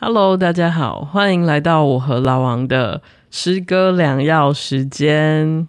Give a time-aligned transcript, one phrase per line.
[0.00, 3.02] Hello，大家好，欢迎来到我和老王的
[3.32, 5.66] 诗歌良药时间。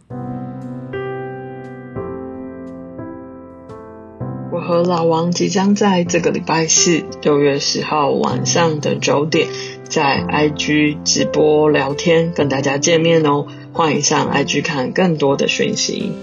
[4.52, 9.48] 我和老王即将在这个礼拜四，六月十号晚上的九点，
[9.86, 13.48] 在 IG 直播聊天，跟大家见面哦。
[13.74, 16.14] 欢迎上 IG 看更多的讯息。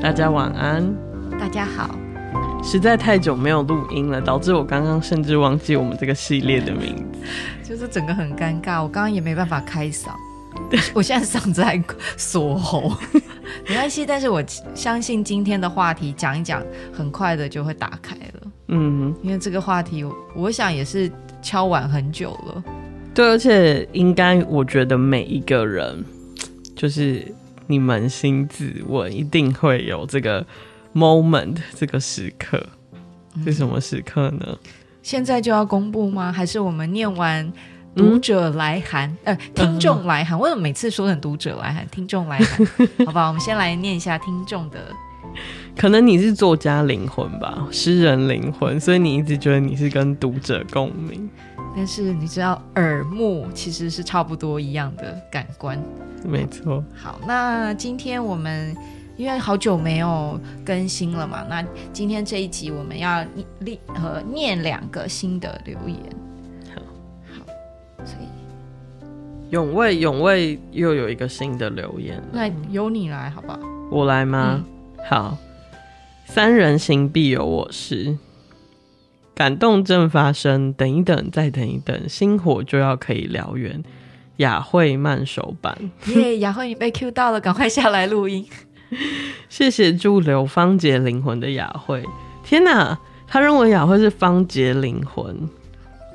[0.00, 1.11] 大家晚安。
[1.54, 1.94] 大家好，
[2.64, 7.18] 实在太久没有录音了，导致我刚刚甚至忘记我们这个系列的名字，
[7.62, 8.82] 就是整个很尴尬。
[8.82, 10.12] 我刚刚也没办法开嗓，
[10.94, 11.78] 我现在嗓子还
[12.16, 12.96] 锁喉，
[13.68, 14.06] 没关系。
[14.06, 14.42] 但是我
[14.74, 18.50] 相信今天的话题讲一讲，很快的就会打开了。
[18.68, 20.02] 嗯，因为这个话题，
[20.34, 22.64] 我想也是敲碗很久了。
[23.14, 26.02] 对，而且应该我觉得每一个人，
[26.74, 27.22] 就是
[27.66, 30.46] 你扪心自问，一定会有这个。
[30.94, 32.64] Moment 这个时刻
[33.44, 34.46] 是什么时刻呢？
[34.46, 34.58] 嗯，
[35.02, 36.30] 现在就要公布吗？
[36.30, 37.50] 还是我们念完
[37.94, 39.08] 读者来函？
[39.24, 40.38] 嗯、呃，听众来函？
[40.38, 41.86] 为什么每次说成读者来函？
[41.88, 42.66] 听众来函？
[43.06, 44.78] 好吧，我们先来念一下听众的。
[45.74, 51.28] 可能你是作家灵魂吧，诗人灵魂，所以你一直觉得你是跟读者共鸣。
[51.74, 55.82] 但是你知道，耳目其实是差不多一样的感官。
[56.22, 56.84] 没错。
[56.94, 58.76] 好，那今天我们。
[59.22, 63.24] 因为好久没有更新了嘛，那今天这一集我们要
[63.60, 65.96] 念和念两个新的留言。
[66.74, 66.82] 好，
[67.38, 67.46] 好，
[68.04, 68.26] 所以
[69.50, 73.60] 永卫永卫又有一个新的留言，那由你来好不好？
[73.92, 74.64] 我来吗？
[74.98, 75.38] 嗯、好，
[76.26, 78.18] 三人行必有我师，
[79.36, 83.84] 感动正发生，等一等，再等一等，星火就要可以燎原。
[84.38, 85.78] 雅慧慢手版，
[86.08, 86.38] 耶！
[86.40, 88.44] 雅慧你被 Q 到了，赶快下来录音。
[89.48, 92.04] 谢谢驻留方杰灵魂的雅慧。
[92.44, 95.48] 天哪，他认为雅慧是方杰灵魂，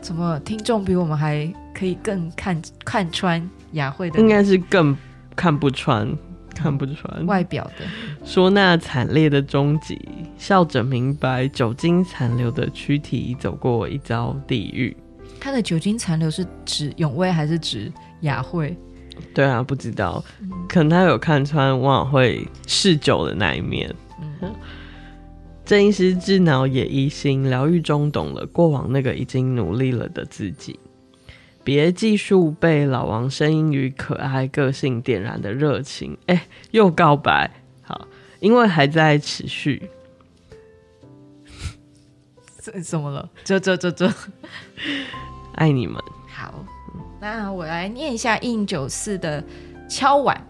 [0.01, 4.19] 怎么听众比我们还可以更看看穿雅慧的？
[4.19, 4.95] 应该是更
[5.35, 6.07] 看不穿，
[6.53, 7.85] 看不穿外表的。
[8.23, 9.99] 说那惨烈的终极，
[10.37, 14.95] 笑着明白酒精残留的躯体走过一遭地狱。
[15.39, 18.75] 他的酒精残留是指永威还是指雅慧？
[19.33, 20.23] 对啊，不知道，
[20.67, 23.93] 可能他有看穿王雅慧嗜酒的那一面。
[24.41, 24.53] 嗯，
[25.65, 30.79] 郑医师智脑也一心疗愈中，懂了过往那个已经努力了的自己。
[31.63, 37.51] 别计数被老王声音与可爱个性点燃的热情，哎，又告白。
[37.81, 38.07] 好，
[38.39, 39.89] 因为还在持续。
[42.61, 43.29] 这怎么了？
[43.43, 44.09] 这这这这，
[45.55, 46.01] 爱你们。
[46.29, 46.65] 好。
[47.35, 49.43] 那我来念一下印九四的
[49.89, 50.41] 敲碗。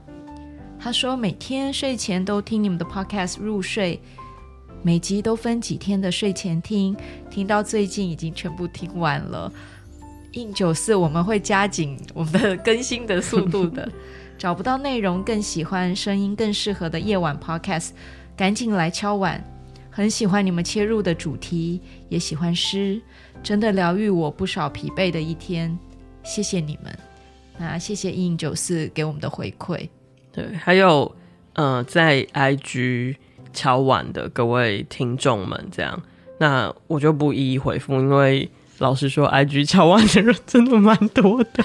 [0.79, 3.99] 他说每天睡前都听你们的 podcast 入睡，
[4.83, 6.95] 每集都分几天的睡前听，
[7.31, 9.51] 听到最近已经全部听完了。
[10.33, 13.91] 印九四，我们会加紧我们的更新的速度的。
[14.37, 17.89] 找不到内容，更喜欢声音，更适合的夜晚 podcast，
[18.35, 19.43] 赶紧来敲碗。
[19.89, 23.01] 很喜欢你们切入的主题，也喜欢诗，
[23.41, 25.75] 真的疗愈我不少疲惫的一天。
[26.27, 26.93] 谢谢你们，
[27.57, 29.87] 那谢谢一零九四给我们的回馈。
[30.33, 31.09] 对，还有
[31.53, 33.15] 呃，在 IG
[33.53, 35.99] 敲碗的各位听众们，这样，
[36.37, 41.63] 那我就不一一回复，因为老实说，IG 敲碗的人真的蛮多的。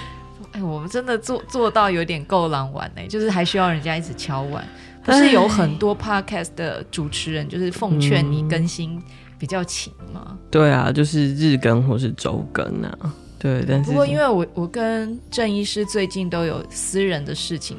[0.53, 4.65] 哎，我们真的做做到有点够狼玩呢，就是还需要人家一直敲碗。
[5.03, 9.03] 不是有很多 Podcast 的主持人，就是奉劝你更新
[9.37, 10.29] 比较勤吗？
[10.31, 13.13] 嗯，对啊，就是日更或是周更啊。
[13.43, 17.77] 对，但是不过因为我我跟郑医师最近都有私人的事情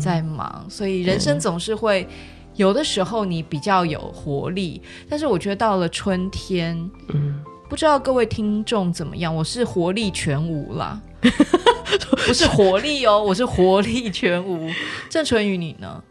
[0.00, 2.08] 在忙，嗯、所以人生总是会、嗯、
[2.56, 6.76] 有的时候你比较有活力，但是我觉得到了春天，
[7.14, 9.32] 嗯，不知道各位听众怎么样？
[9.32, 11.00] 我是活力全无啦，
[12.26, 14.68] 不是活力哦，我是活力全无。
[15.08, 16.02] 郑淳予你呢？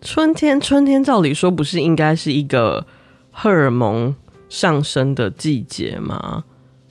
[0.00, 2.84] 春天，春天照理说不是应该是一个
[3.30, 4.14] 荷尔蒙
[4.48, 6.42] 上升的季节吗？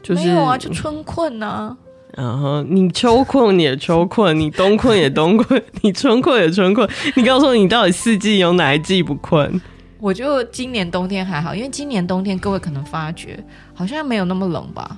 [0.04, 1.78] 就是、没有啊，就春困呢、啊。
[2.16, 6.88] 然后你秋困也秋困，你冬困也冬困，你春困也春困。
[7.16, 9.60] 你告诉我，你到底四季有哪一季不困？
[10.00, 14.96] 我就今年冬天还好，因为今年冬天各位可能发觉好像没有那么冷吧，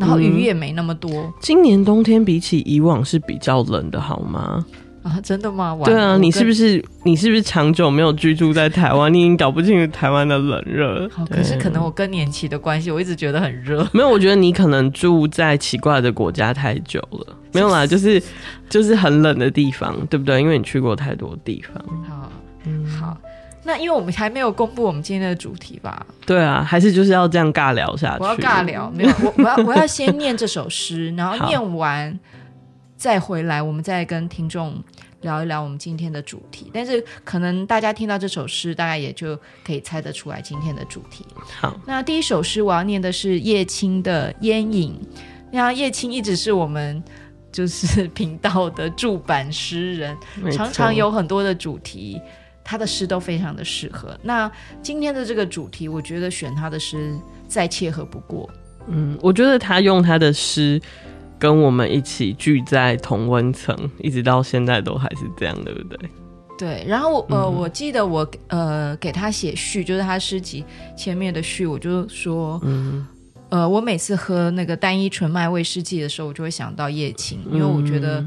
[0.00, 1.12] 然后雨也没那么多。
[1.12, 4.64] 嗯、今年冬天比起以往是比较冷的，好吗？
[5.02, 5.78] 啊，真的吗？
[5.84, 9.12] 对啊，你是不是你是不是长久没有居住在台湾？
[9.12, 11.08] 你已经搞不清楚台湾的冷热。
[11.08, 13.86] 好，可是可能我更年期的关系，我一直觉得很热。
[13.92, 17.36] 没有，我觉得你可能住在奇怪的国家太久了。
[17.54, 18.22] 没有啦，就是
[18.68, 20.40] 就是很冷的地方，对不对？
[20.40, 21.82] 因为你去过太多地方。
[22.06, 22.30] 好，
[22.64, 23.16] 嗯，好。
[23.64, 26.06] 那因为我们还没有公布我们今天的主题吧？
[26.24, 28.22] 对啊，还是就是要这样尬聊下去。
[28.22, 32.18] 我要尬聊，没有我我要我要先念这首诗，然后 念完
[32.98, 34.82] 再回来，我们再跟听众
[35.20, 36.68] 聊一聊我们今天的主题。
[36.74, 41.24] 但是可能大家听到这首诗，大概也就可以猜得出来今天的主题。
[41.60, 45.00] 好，那第一首诗我要念的是叶青的《烟影》。
[45.52, 47.02] 那叶青一直是我们
[47.52, 50.16] 就是频道的驻版诗人，
[50.52, 52.20] 常常有很多的主题。
[52.64, 54.14] 他的诗都非常的适合。
[54.22, 54.50] 那
[54.82, 57.16] 今天的这个主题，我觉得选他的诗
[57.46, 58.46] 再切合不过。
[58.88, 60.78] 嗯，我觉得他用他的诗
[61.38, 66.10] 跟我们一起聚在同温层，一直到现在都还是这样，对不对？
[66.58, 66.84] 对。
[66.86, 70.64] 然后呃，嗯、我记得我呃给他写序，就是他诗集
[70.96, 73.06] 前面的序，我就说，嗯，
[73.48, 78.24] 呃，我每次喝那个单一纯麦威士忌的时候，我就会想到叶青，因为我觉得。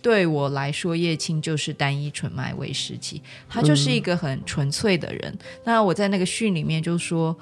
[0.00, 5.20] 对我来说，叶青就是单一纯麦威士忌，他就是一个很纯粹的人。
[5.32, 7.36] 嗯、那我在那个序里面就说，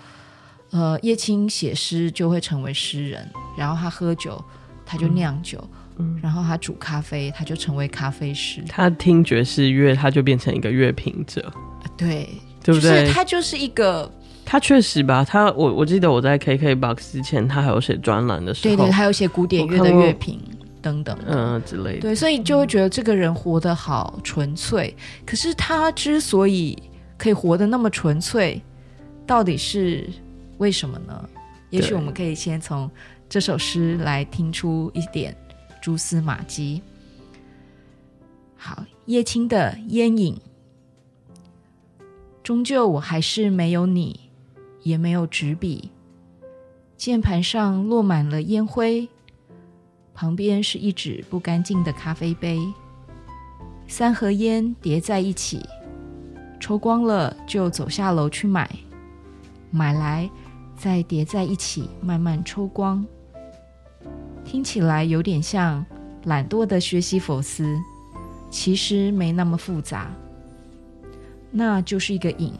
[0.70, 4.42] 呃，叶青写诗就会成为诗人，然后他喝酒，
[4.86, 5.62] 他就酿酒，
[5.98, 8.62] 嗯、然后他煮咖啡，他就成为咖啡师。
[8.68, 11.52] 他听爵士乐，他就变成一个乐评者。
[11.96, 12.28] 对，
[12.62, 13.10] 对不对？
[13.12, 14.10] 他就是一个，
[14.44, 15.24] 他确实吧。
[15.24, 20.40] 他我我记得我在 KKBOX 之前，他还有写专栏的时候，对对，还有写古典乐的乐评。
[20.82, 24.94] 等等，嗯之类的，对，所以就会觉得这个人活得好纯粹。
[24.96, 26.80] 嗯、可是他之所以
[27.18, 28.62] 可以活得那么纯粹，
[29.26, 30.08] 到底是
[30.58, 31.28] 为什么呢？
[31.70, 32.88] 也许我们可以先从
[33.28, 35.36] 这首诗来听出一点
[35.82, 36.80] 蛛丝马迹。
[38.56, 40.40] 好，叶青的烟影，
[42.42, 44.20] 终究我还是没有你，
[44.82, 45.90] 也没有纸笔，
[46.96, 49.08] 键盘上落满了烟灰。
[50.14, 52.58] 旁边是一纸不干净的咖啡杯，
[53.86, 55.60] 三盒烟叠在一起，
[56.58, 58.70] 抽光了就走下楼去买，
[59.70, 60.30] 买来
[60.74, 63.04] 再叠在一起慢慢抽光。
[64.46, 65.84] 听起来有点像
[66.24, 67.76] 懒惰的薛西弗斯，
[68.48, 70.10] 其实没那么复杂，
[71.50, 72.54] 那就是一个瘾。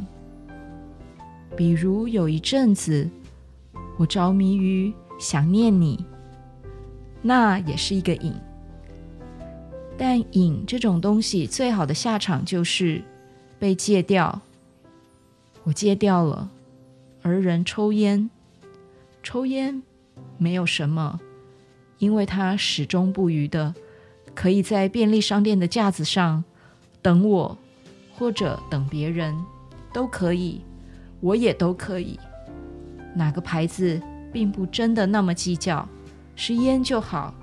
[1.57, 3.09] 比如有一阵子，
[3.97, 6.05] 我着迷于想念你。
[7.23, 8.35] 那也是一个瘾，
[9.97, 13.03] 但瘾这种东西最好的下场就是
[13.59, 14.43] 被戒掉。
[15.65, 16.49] 我戒掉了，
[17.23, 18.31] 而人抽烟，
[19.23, 19.83] 抽烟
[20.39, 21.19] 没有什么，
[21.99, 23.75] 因为他始终不渝的
[24.35, 26.45] 可以在便利商店的架子上
[27.03, 27.57] 等我，
[28.19, 29.37] 或者等别人，
[29.93, 30.61] 都可以，
[31.21, 32.19] 我也都可以。
[33.15, 34.01] 哪个牌子
[34.33, 35.89] 并不真的那么计较。
[36.39, 37.35] 是烟就好，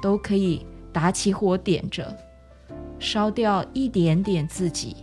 [0.00, 2.16] 都可以打起火点着，
[3.00, 4.94] 烧掉一点点自己。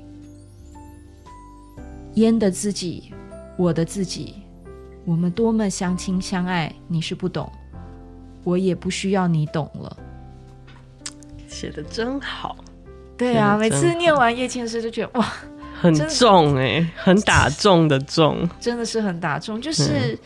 [2.13, 3.11] 烟的自己，
[3.57, 4.35] 我的自己，
[5.03, 7.51] 我们多么相亲相爱，你是不懂，
[8.45, 9.97] 我也不需要你懂了。
[11.49, 12.55] 写的真好，
[13.17, 15.33] 对啊，每次念完叶倩诗就觉得哇，
[15.81, 20.13] 很重哎、欸，很打中的重，真的是很打中，就是。
[20.13, 20.19] 嗯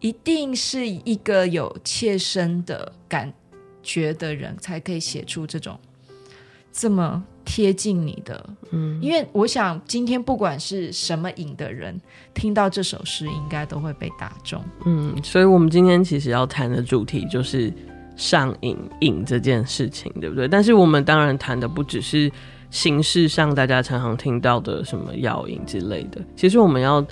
[0.00, 3.34] 一定是一个有切身的感
[3.82, 5.76] 觉的人，才可以写出这种
[6.70, 8.46] 这么贴近你的。
[8.72, 11.98] 嗯，因为我想今天不管是什么影的人，
[12.34, 14.62] 听到这首诗应该都会被打中。
[14.84, 17.72] 嗯，所以我们今天其实要谈的主题就是
[18.16, 20.46] 上瘾瘾这件事情，对不对？
[20.46, 22.30] 但是我们当然谈的不只是
[22.70, 27.02] 形式上大家常常听到的什么药瘾之类的，其实我们要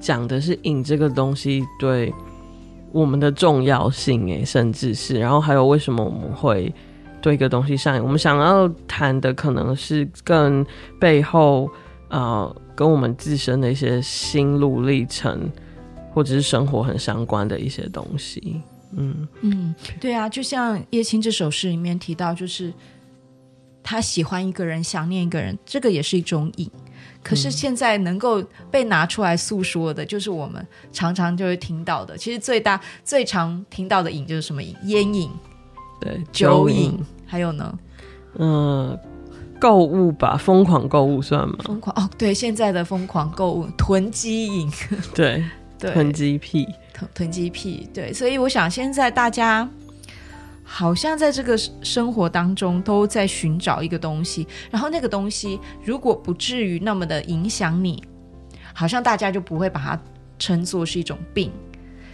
[0.00, 2.10] 讲的是瘾这个东西对。
[2.94, 6.70] 我们的重要性，诶，甚至是，然后还有为什么我们会
[7.22, 8.02] 对一个东西上瘾？
[8.02, 10.66] 我们想要谈的可能是更
[11.00, 11.70] 背后，
[12.08, 15.48] 呃，跟我们自身的一些心路历程，
[16.12, 18.60] 或者是生活很相关的一些东西。
[18.94, 22.70] 嗯嗯，对啊，就像叶青这首诗里面提到，就是
[23.82, 26.70] 他喜欢一个人，想念一个人，这个也是一种瘾。
[27.22, 32.18] 可是现在能够被拿出来诉说的，就是我们常常就会听到的。
[32.18, 34.74] 其实最大最常听到的瘾就是什么瘾？
[34.86, 35.30] 烟瘾，
[36.02, 37.78] 对，酒瘾，还有呢？
[38.38, 38.98] 嗯，
[39.60, 41.56] 购物吧，疯狂购物算吗？
[41.64, 44.70] 疯狂哦，对，现在的疯狂购物，囤积瘾，
[45.14, 45.44] 对，
[45.78, 48.12] 对，囤积癖，囤囤积癖，对。
[48.12, 49.68] 所以我想现在大家。
[50.64, 58.02] 好像在这个生活当中都在寻找一个东西，然后那个东西如果不至于那么的影响你，
[58.72, 60.00] 好像大家就不会把它
[60.38, 61.52] 称作是一种病。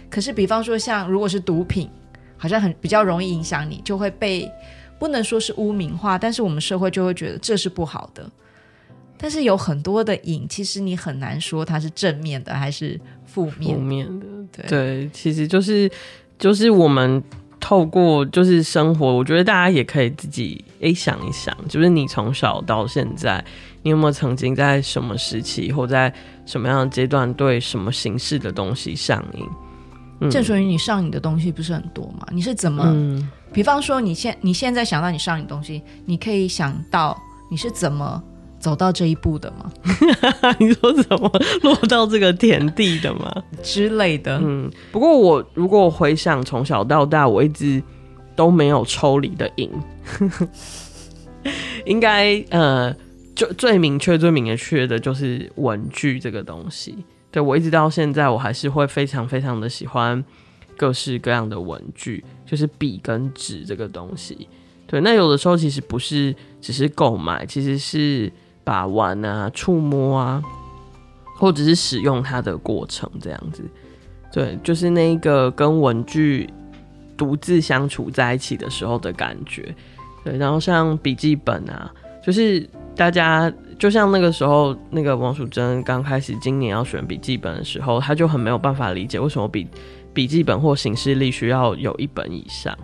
[0.09, 1.89] 可是，比方说像如果是毒品，
[2.39, 4.51] 好像很比较容易影响你，就会被
[4.97, 8.27] 不能说是污名化，但是我们社会就会觉得这是不好的。
[9.21, 13.75] 但是有很多的瘾，其实你很难说它是正面的还是负面。
[13.75, 15.91] 负面的，对对，其实就是
[16.37, 17.21] 就是我们
[17.59, 23.43] 透过就是生活，我觉得大家也可以自己诶想一想，就是你从小到现在，
[23.83, 26.13] 你有没有曾经在什么时期或在
[26.45, 29.45] 什么样的阶段对什么形式的东西上瘾？
[30.21, 32.27] 嗯、正所于你上瘾的东西不是很多嘛？
[32.31, 32.83] 你是怎么？
[32.87, 37.17] 嗯、比方说，你现你现在想到你上瘾的东西，你可以想到
[37.49, 38.21] 你是怎么
[38.59, 39.71] 走到这一步的吗？
[40.59, 41.31] 你说怎么
[41.63, 43.33] 落到这个田地的吗？
[43.63, 44.39] 之类的。
[44.43, 47.81] 嗯，不过我如果回想从小到大，我一直
[48.35, 49.71] 都没有抽离的瘾，
[51.85, 52.93] 应该呃，
[53.33, 57.05] 就最明确、最明确的就是文具这个东西。
[57.31, 60.23] 对，我一直到现在，我还是会非常非常的喜欢
[60.75, 64.47] 各式各样的文具，就是笔跟纸这个东西。
[64.87, 68.31] 对，那有的时候其实不是只是购买，其实是
[68.63, 70.41] 把玩啊、触摸啊，
[71.37, 73.63] 或者是使用它的过程这样子。
[74.31, 76.49] 对，就是那个跟文具
[77.15, 79.75] 独自相处在一起的时候的感觉。
[80.23, 81.91] 对，然后像笔记本啊，
[82.23, 82.67] 就是
[82.99, 83.51] 大家。
[83.79, 89.65] 就像那个时候，那个王淑珍刚开始今年要选笔记本的时候，他就很没有办法理解为什么笔
[90.13, 92.77] 笔记本或形式力需要有一本以上。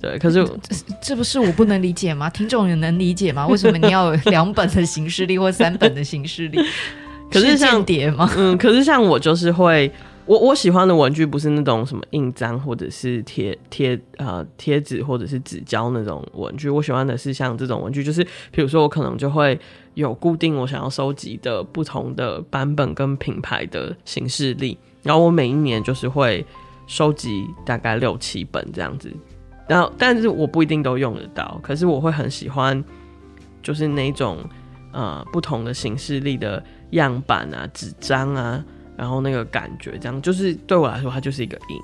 [0.00, 2.30] 对，可是这，这不是我不能理解吗？
[2.30, 3.46] 听众也能理解吗？
[3.46, 6.58] 为什么你要有两本的形式力或三本的形式力？
[7.30, 8.26] 可是像间谍吗？
[8.38, 9.92] 嗯，可是像我就是会。
[10.26, 19.58] 我我喜欢的文具不是那种什么印章或者是贴贴呃贴纸或者是纸胶那种文具，我喜欢的是像这种文具，就是比如说我可能就会
[19.94, 26.44] 有固定我想要收集的不同的版本跟品牌的形式力，然后我每一年就是会
[26.88, 29.14] 收集大概六七本这样子，
[29.68, 32.82] 然后但是我不一定都用得到，可是我会很喜欢
[33.62, 34.38] 就是那种
[34.92, 38.64] 呃不同的形式力的样板啊纸张啊。
[38.96, 41.78] 然后那个感觉，这样就是对我来说，它就是一个瘾。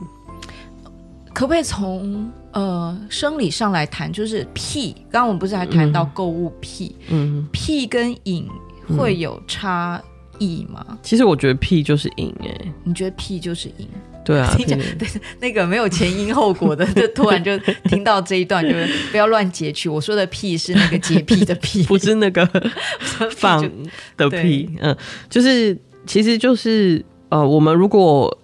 [1.35, 4.13] 可不可以从呃生理上来谈？
[4.13, 6.95] 就是癖，刚刚我们不是还谈到购物癖？
[7.09, 8.47] 嗯，癖跟瘾
[8.99, 9.99] 会有差
[10.39, 10.85] 异吗？
[10.91, 13.89] 嗯，其实我觉得癖就是瘾，哎，你觉得癖就是瘾？
[14.23, 15.09] 对啊， 听讲对
[15.41, 18.75] 那个没有前因后果的，就突然就听到这一段，就
[19.11, 19.89] 不要乱截取。
[19.89, 22.47] 我说的癖是那个洁癖的癖，不是那个
[23.35, 23.67] 放
[24.19, 24.69] 的癖。
[24.83, 24.95] 嗯，
[25.31, 25.75] 就是。
[26.07, 28.39] 其实就是呃，我们如果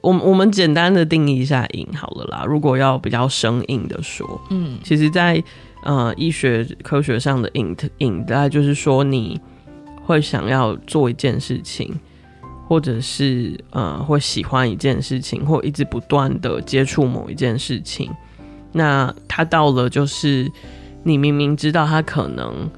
[0.00, 2.44] 我们我们简单的定义一下瘾好了啦。
[2.46, 5.44] 如果要比较生硬的说，嗯，其实在，在
[5.84, 9.40] 呃医学科学上的瘾瘾，大概就是说你
[10.04, 11.98] 会想要做一件事情，
[12.68, 18.10] 或者是呃会喜欢一件事情，或一直不断的接触某一件事情。
[18.72, 20.50] 那它到了就是
[21.02, 22.68] 你明明知道它可能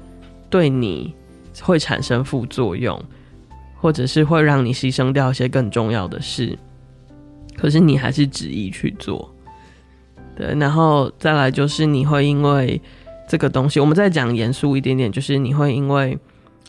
[0.49, 1.13] 对你
[1.61, 2.97] 会产生副作用。
[3.79, 6.57] 或者是会让你牺牲掉一些更重要的事，
[7.55, 9.33] 可是你还是执意去做，
[10.35, 12.81] 对，然后再来就是你会因为
[13.29, 16.17] 这个东西，我们再讲严肃一点点，就是你会因为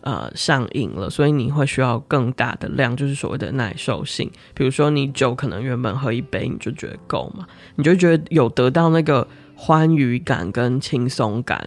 [0.02, 4.30] 呃上瘾了，所以你会需要更大的量，就是所谓的耐受性。
[4.54, 7.46] 比如说你酒可能原本喝一杯你就觉得够嘛，
[7.76, 11.66] 你就觉得有得到那个欢愉感跟轻松感，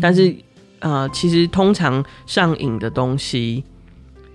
[0.00, 0.34] 但是
[0.78, 3.62] 呃其实通常上瘾的东西。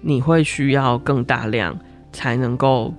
[0.03, 1.75] 你会需要更大量
[2.11, 2.93] 才能够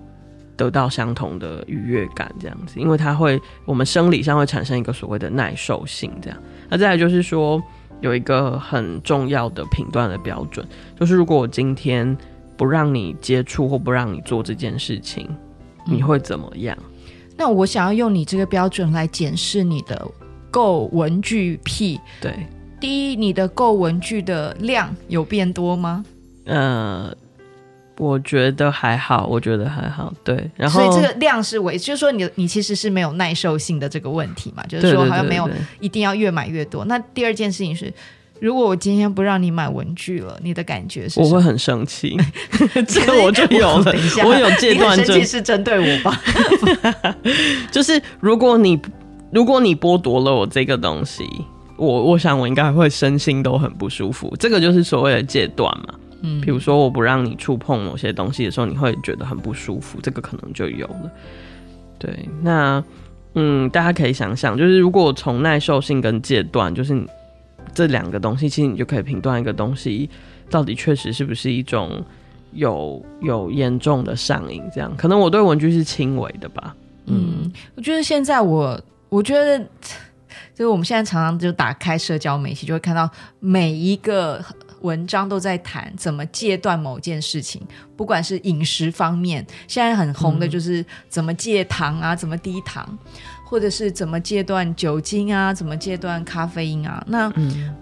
[0.57, 6.39] 得到相同的愉悦感，这样子，因为它会，我们生理上会产生一个所谓的耐受性，这样。
[6.69, 7.63] 那再来就是说，
[8.01, 10.67] 有一个很重要的评断的标准，
[10.99, 12.17] 就是如果我今天
[12.57, 15.29] 不让你接触或不让你做这件事情，
[15.87, 16.77] 你会怎么样？
[16.81, 16.85] 嗯，
[17.37, 20.09] 那我想要用你这个标准来检视你的
[20.51, 22.01] 购文具癖。
[22.21, 22.47] 对，
[22.81, 26.05] 第一，你的购文具的量有变多吗？
[26.45, 27.13] 呃，
[27.99, 30.51] 我觉得还好，我觉得还好，对。
[30.57, 35.49] 然后，所以这个量是维，就是说你你其实是没有耐受性的这个问题嘛，就是说好像没有
[35.81, 36.85] 一定要越买越多。
[36.85, 37.93] 那第二件事情是，
[38.41, 41.21] 如果我今天不让你买文具了，你的感觉是？
[41.21, 42.17] 我会很生气，
[42.87, 43.85] 这个我就 有了。
[43.85, 46.21] 等一下，我有戒断症，生气是针对我吧？
[47.71, 48.79] 就是如果你
[49.31, 51.25] 如果你剥夺了我这个东西，
[51.77, 54.35] 我我想我应该会身心都很不舒服。
[54.39, 55.95] 这个就是所谓的戒断嘛。
[56.23, 61.11] 嗯，比如说我不让你触碰某些东西的时候，你会觉得很不舒服，这个可能就有了。
[61.99, 62.83] 对，那
[63.35, 67.03] 嗯，大家可以想想，就是如果从耐受性跟戒断，就是
[67.73, 70.09] 这两个东西，其实你就可以评断一个东西
[70.49, 72.05] 到底确实是不是一种
[72.53, 74.63] 有有严重的上瘾。
[74.75, 76.77] 这样，可能我对文具是轻微的吧。
[77.07, 79.59] 嗯，嗯，我觉得现在我我觉得
[80.55, 84.45] 就是我们现在常常就打开社交媒体，就会看到每一个。
[84.85, 87.61] 文章都在谈怎么戒断某件事情，
[87.97, 92.99] 不管是饮食方面，现在很红的就是怎么戒糖啊，怎么低糖。
[93.47, 97.05] 或者是怎么戒断酒精啊，怎么戒断咖啡因啊？
[97.07, 97.33] 那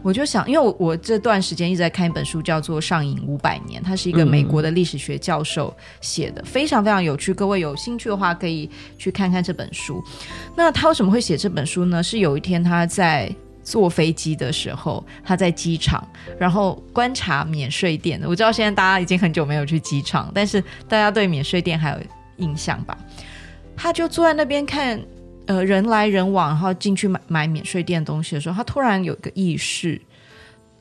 [0.03, 7.33] 我就想，因为我我这段时间一直在看一本书，叫做《上瘾五百年》，它是一个美国的历史学教授写的，非常非常有趣。
[7.33, 8.69] 各位有兴趣的话，可以
[8.99, 10.03] 去看看这本书。
[10.55, 12.03] 那他为什么会写这本书呢？
[12.03, 16.07] 是有一天他在坐飞机的时候，他在机场，
[16.38, 18.21] 然后观察免税店。
[18.25, 21.97] 我知道现在大家已经很久没有去机场，但是大家对免税店还有
[22.37, 22.97] 印象吧？
[23.76, 25.00] 他就坐在那边看。
[25.47, 30.00] 呃，人来人往，然后进去买买免税店东西的时候，他突然有一个意识，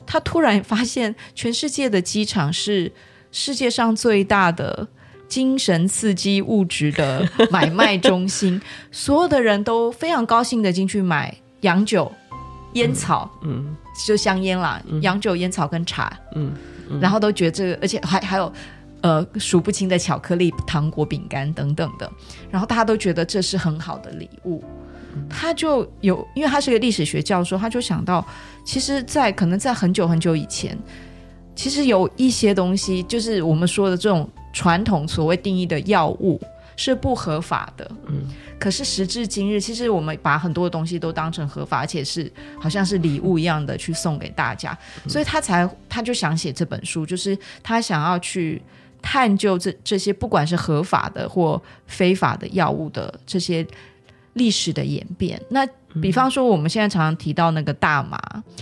[0.06, 2.92] 他突然发现全世界的机场是
[3.32, 4.88] 世界上最大的
[5.28, 8.62] 精神刺激物质的买卖中心，
[8.92, 12.12] 所有的人都非常高兴的进去买洋酒、
[12.74, 13.76] 烟草，嗯，嗯。
[14.06, 16.54] 就香烟啦，嗯、洋酒、烟草跟茶，嗯，
[16.90, 17.00] 嗯。
[17.00, 18.52] 然后都觉得这个，而且还还有。
[19.04, 22.08] 呃，数不清的巧克力、糖果、饼干等等的，
[22.52, 24.64] 然后大家都觉得这是很好的礼物。
[25.28, 28.24] 他就有，因为他是个历史学教授，他就想到，
[28.64, 30.78] 其实，在可能在很久很久以前，
[31.56, 36.40] 其实有一些东西，就是我们说的这种传统所谓定义的药物
[36.76, 37.92] 是不合法的。
[38.06, 38.28] 嗯，
[38.62, 44.78] 可是时至今日，其实我们把很多的东西都当成合法，而且是好像是礼物一样的去送给大家，
[45.10, 48.62] 所以他才他就想写这本书，就是他想要去。
[49.04, 53.66] 探究这这些不管是合法的或非法的药物的这些
[54.34, 55.66] 历史的演变，那
[56.00, 58.20] 比方说我们现在常常提到那个大麻，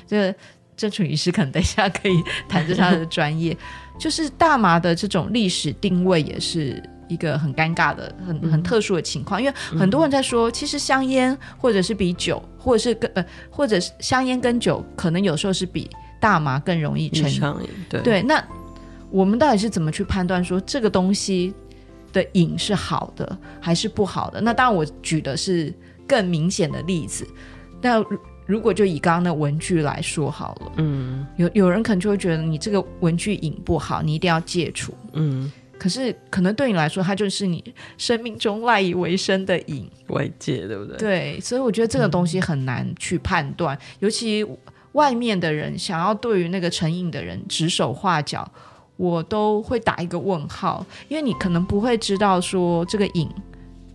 [0.07, 0.35] 这个
[0.77, 3.57] 郑楚医师可能等一下可以谈着他的专业，
[3.99, 15.89] 就是大麻的这种历史定位也是一个很尴尬的、很很特殊的情况，因为很多人在说，其实香烟或者是比酒，或者是跟呃，或者是香烟跟酒，可能有时候是比
[16.21, 17.41] 大麻更容易成瘾，
[17.89, 18.41] 对对，那。
[19.11, 21.51] 我们到底是怎么去判断说这个东西
[22.13, 24.39] 的瘾是好的还是不好的？
[24.39, 25.73] 那当然，我举的是
[26.07, 27.27] 更明显的例子。
[27.81, 28.05] 那
[28.45, 35.51] 如果就以刚刚的文具来说好了，嗯，有有人可能就会觉得你这个文具瘾不好，你一定要戒除，嗯。
[35.79, 37.63] 可是可能对你来说，它就是你
[37.97, 40.97] 生命中赖以为生的瘾，外界，对不对？
[40.97, 44.45] 对，所以我觉得这个东西很难去判断，嗯、尤其
[44.91, 48.47] 外面的人想要对于那个成瘾的人指手画脚。
[48.97, 53.29] 我都会打一个问号，因为你可能不会知道说这个瘾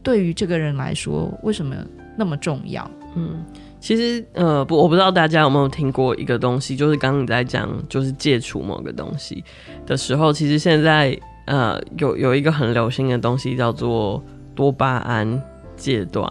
[0.03, 1.77] 对于这个人来说为什么
[2.17, 2.91] 那么重要。
[3.15, 3.45] 嗯，
[3.79, 9.45] 其实呃不，我不知道大家有没有听过一个东西，就是刚刚你在讲就是戒除某个东西
[9.85, 11.15] 的时候，其实现在
[11.47, 14.23] 呃有有一个很流行的东西叫做
[14.55, 15.43] 多巴胺
[15.77, 16.29] 戒断，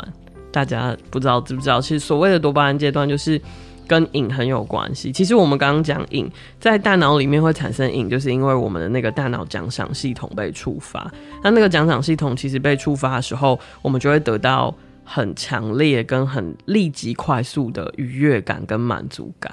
[0.51, 1.79] 大家不知道知不知道？
[1.81, 3.41] 其实所谓的多巴胺戒断就是。
[3.85, 5.11] 跟瘾很有关系。
[5.11, 11.11] 其实我们刚刚讲瘾，在大脑里面会产生瘾，就是因为我们的那个大脑奖赏系统被触发。
[11.43, 14.73] 那那个奖赏系统其实被触发的时候，我们就会得到
[15.03, 19.51] 很强烈跟很立即、快速的愉悦感跟满足感。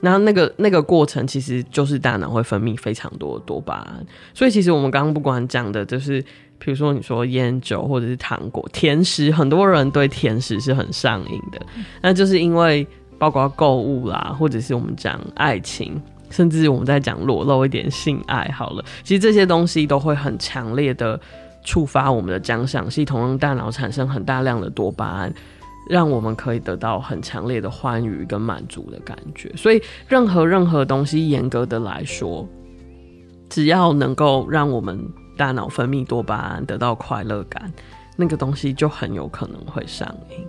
[0.00, 4.06] 那那个那个过程，其实就是大脑会分泌非常多的多巴胺。
[4.34, 6.20] 所以其实我们刚刚不管讲的，就是
[6.58, 11.60] 比如说你说烟酒或者是糖果、甜食，很多人对甜食是很上瘾的，
[12.02, 12.86] 那就是因为。
[13.20, 21.20] 包括购物啦，或者是我们讲爱情，甚至我们在讲裸露一点性爱好了，其实这些东西都会很强烈的
[21.64, 25.34] 触发我们的奖赏系统，让大脑产生很大量的多巴胺，
[25.88, 29.52] 让我们可以得到很强烈的欢愉跟满足的感觉。
[29.56, 32.46] 所以，任何任何东西，严格的来说，
[33.48, 35.00] 只要能够让我们
[35.36, 37.72] 大脑分泌多巴胺，得到快乐感，
[38.16, 40.46] 那个东西就很有可能会上瘾。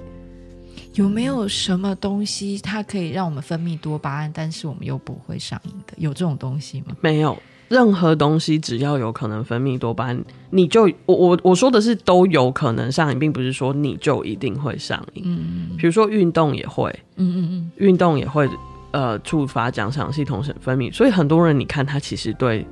[0.95, 5.93] 有没有什么东西它可以让我们分泌多巴胺，但是我们又不会上瘾的？
[5.97, 6.97] 有这种东西吗？
[6.99, 7.38] 没有，
[7.69, 15.23] 任何东西只要有可能分泌多巴胺，你就我我我说的是都有可能上瘾，并不是说你就一定会上瘾。
[15.25, 18.49] 嗯，比如说运动也会，嗯嗯嗯，运动也会
[18.91, 22.65] 呃触发奖赏系统分泌，所以很多人你看他其实对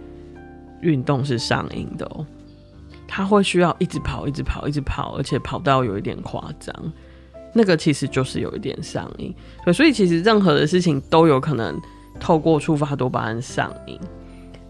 [0.81, 2.25] 运动是上瘾的哦，
[3.07, 6.75] 他会需要一直跑，一直跑，一直跑，而且跑到有一点夸张。
[7.53, 9.33] 那个其实就是有一点上瘾，
[9.63, 11.79] 对，所以其实任何的事情都有可能
[12.19, 13.99] 透过触发多巴胺上瘾。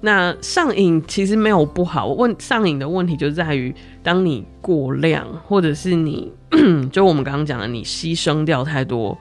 [0.01, 6.31] 那上瘾其实没有不好，问上瘾的问题就在于，当你过量，或者是你
[6.91, 9.17] 就我们刚刚讲的，你牺牲掉太多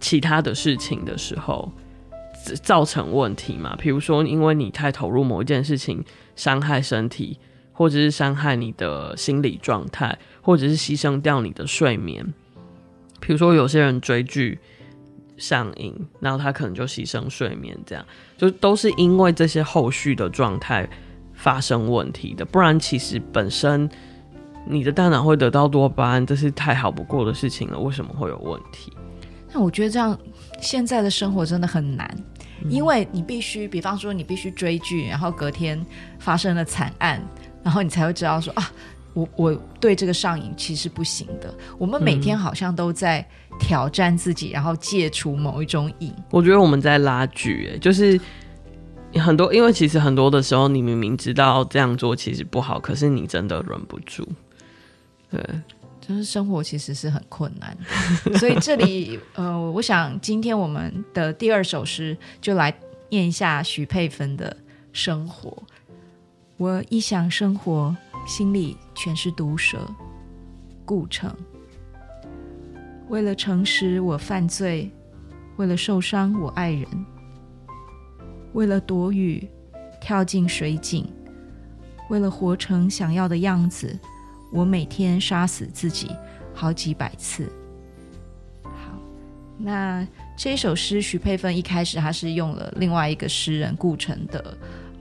[0.00, 1.70] 其他的事情的时候，
[2.62, 3.76] 造成问题嘛。
[3.78, 6.04] 比如说，因为你太投入某一件事情，
[6.36, 7.38] 伤害身体。
[7.76, 12.24] 或者是伤害你的心理状态，或者是牺牲掉你的睡眠。
[13.18, 14.60] 比如说，有些人追剧，
[15.36, 18.04] 上瘾，然后他可能就牺牲睡眠，这样
[18.36, 20.88] 就都是因为这些后续的状态
[21.32, 22.44] 发生问题的。
[22.44, 23.88] 不然，其实本身
[24.66, 27.78] 你的大脑会得到多巴胺，这是太好不过的事情了。
[27.78, 28.92] 为什么会有问题？
[29.52, 30.18] 那我觉得这样，
[30.60, 32.08] 现在的生活真的很难，
[32.62, 35.84] 嗯、因为你必须，比方说你必须追剧，然后隔天
[36.18, 37.22] 发生了惨案，
[37.62, 38.70] 然后你才会知道说啊。
[39.14, 41.52] 我我对这个上瘾其实不行的。
[41.78, 43.24] 我们每天好像都在
[43.58, 46.12] 挑战自己，嗯、然后戒除某一种瘾。
[46.30, 48.20] 我觉得我们在拉锯，就是
[49.14, 54.28] 很多，因为其实很多的时候，你明明知道这样做其实不好，可是你真的忍不住。
[55.30, 55.40] 对，
[56.00, 57.76] 就是生活其实是很困难。
[58.36, 62.76] 所以这里，呃，我想今天我们的第二首诗就来
[63.10, 64.56] 念一下徐佩芬的
[64.92, 65.62] 生活。
[66.56, 67.96] 我一想生活。
[68.26, 69.86] 心里全是毒蛇，
[70.84, 71.34] 顾城。
[73.08, 74.90] 为了诚实，我犯罪；
[75.56, 76.86] 为了受伤，我爱人；
[78.54, 79.46] 为了躲雨，
[80.00, 81.04] 跳进水井；
[82.08, 83.98] 为了活成想要的样子，
[84.52, 86.10] 我每天杀死自己
[86.54, 87.50] 好几百次。
[88.62, 88.98] 好，
[89.58, 94.58] 那这首诗，许佩芬一开始他是用了另外一个诗人顾城的，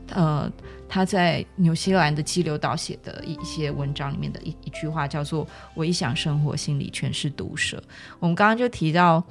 [0.09, 0.51] 呃。
[0.93, 7.81] 他在纽西兰的激流岛写的一一些文章里面的一一句话叫做“我一想生活，心里全是毒蛇”。
[8.21, 9.23] 我们刚刚就提到，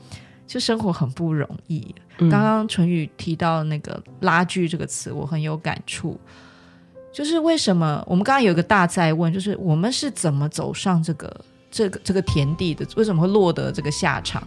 [0.44, 1.94] 就生活很不容易。
[2.18, 6.18] 刚刚淳宇提到那个“拉锯”这个词，我很有感触。
[7.12, 12.85] 就是为什么我们刚刚有一个大在问，就是我们是怎么走上这个这个这个田地的？
[12.96, 14.42] 为什么会落得这个下场？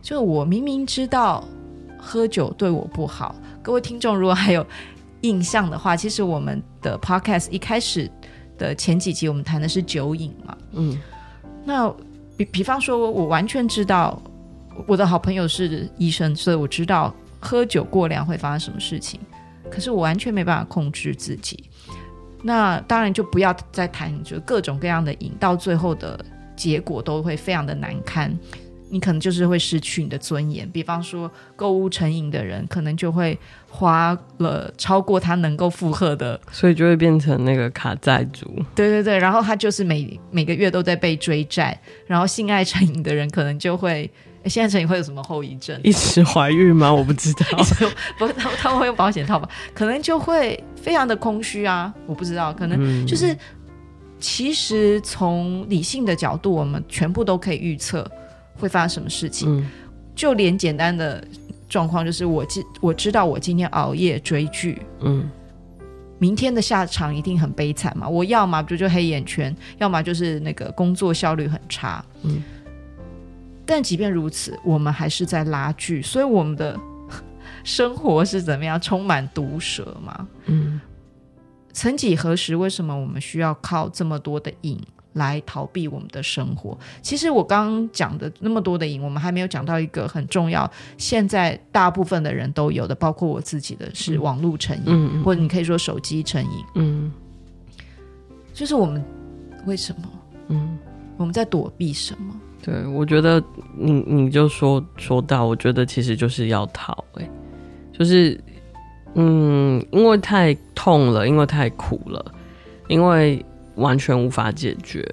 [0.00, 1.42] 就我明明知道
[1.98, 4.64] 喝酒对我不好，各位听众如果还有。
[5.22, 8.10] 印象的话，其实我们的 podcast 一开始
[8.56, 10.56] 的前几集，我们谈的是酒瘾嘛。
[10.72, 10.98] 嗯，
[11.64, 11.92] 那
[12.36, 14.20] 比比方说，我完全知道
[14.86, 19.20] 我的好朋友是医生，所以我知道喝酒过量会发生什么事情。
[19.70, 21.64] 可是我完全没办法控制自己。
[22.42, 26.18] 那当然就不要再谈，就各种各样的瘾，到最后的
[26.56, 28.36] 结果都会非常的难堪。
[28.92, 38.46] 你可能就是会失去你的尊严，比方说购物成瘾的人，可能就会花了超过他能够负荷的，所以就会变成那个卡债族。
[38.74, 44.10] 对对对，然后他就是每每个月都在被追债，然后性爱成瘾的人可能就会，
[44.44, 45.80] 现在成瘾会有什么后遗症？
[45.82, 46.92] 一直怀孕吗？
[46.92, 47.46] 我不知道，
[48.18, 49.48] 不，他他们会用保险套吧？
[49.72, 53.38] 可能就会非常的空虚啊，我不知道，可能就是、嗯、
[54.20, 58.06] 其实从理性的角度，我们全部都可以预测。
[58.62, 59.48] 会发生什么事情？
[59.58, 59.68] 嗯、
[60.14, 61.22] 就连简单的
[61.68, 65.28] 状况，就是我知我知道我今天熬夜追剧，嗯，
[66.18, 68.08] 明天的下场一定很悲惨嘛。
[68.08, 72.40] 我要么不就黑眼圈，要么就是那个工作效率很差，嗯。
[73.66, 76.78] 但即便如此，我们还是在拉锯，所以我们的
[77.64, 78.80] 生活是怎么样？
[78.80, 80.80] 充满毒蛇嘛，嗯。
[81.74, 84.78] 曾几何时，为什么我们需要靠这么多的瘾？
[85.14, 86.76] 来逃避我们的生活。
[87.02, 96.50] 其实我刚刚讲的那么多的瘾，我们还没有讲到一个很重要，现在大部分的人都有的，包括我自己的是网络成瘾，嗯嗯、或者你可以说手机成瘾。
[96.76, 97.12] 嗯，
[98.54, 99.04] 就是我们
[99.66, 100.08] 为什么？
[100.48, 100.78] 嗯，
[101.18, 102.34] 我们在躲避什么？
[102.62, 103.42] 对，我觉得
[103.76, 107.30] 你你就说说到，我觉得其实就是要逃、欸，哎，
[107.92, 108.40] 就是
[109.14, 112.34] 嗯，因为太痛了，因为太苦了，
[112.88, 113.44] 因为。
[113.76, 115.06] 完全无法解决，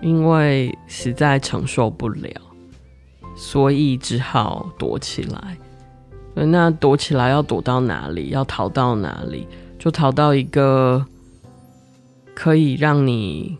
[0.00, 2.30] 因为实在承受不了，
[3.36, 5.56] 所以只好躲起来。
[6.34, 8.30] 那躲起来要躲到哪里？
[8.30, 9.46] 要逃到哪里？
[9.78, 11.04] 就逃到一个
[12.34, 13.56] 可以让你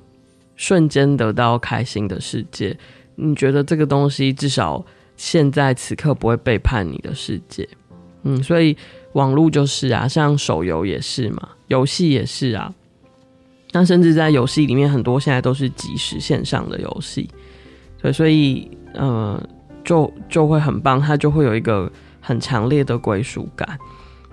[0.56, 2.76] 瞬间得到开心的世界。
[3.14, 4.84] 你觉得这个东西至少
[5.16, 7.68] 现在此刻不会背叛你的世界？
[8.22, 8.76] 嗯，所以
[9.12, 12.74] 网络就是啊，像手游也是嘛，游戏也是啊。
[13.76, 17.28] 那甚至在游戏里面，很多现在都是即时线上的游戏，
[18.00, 19.42] 对，所以呃，
[19.82, 23.76] 就就会很棒，它就会有一个很强烈的归属感。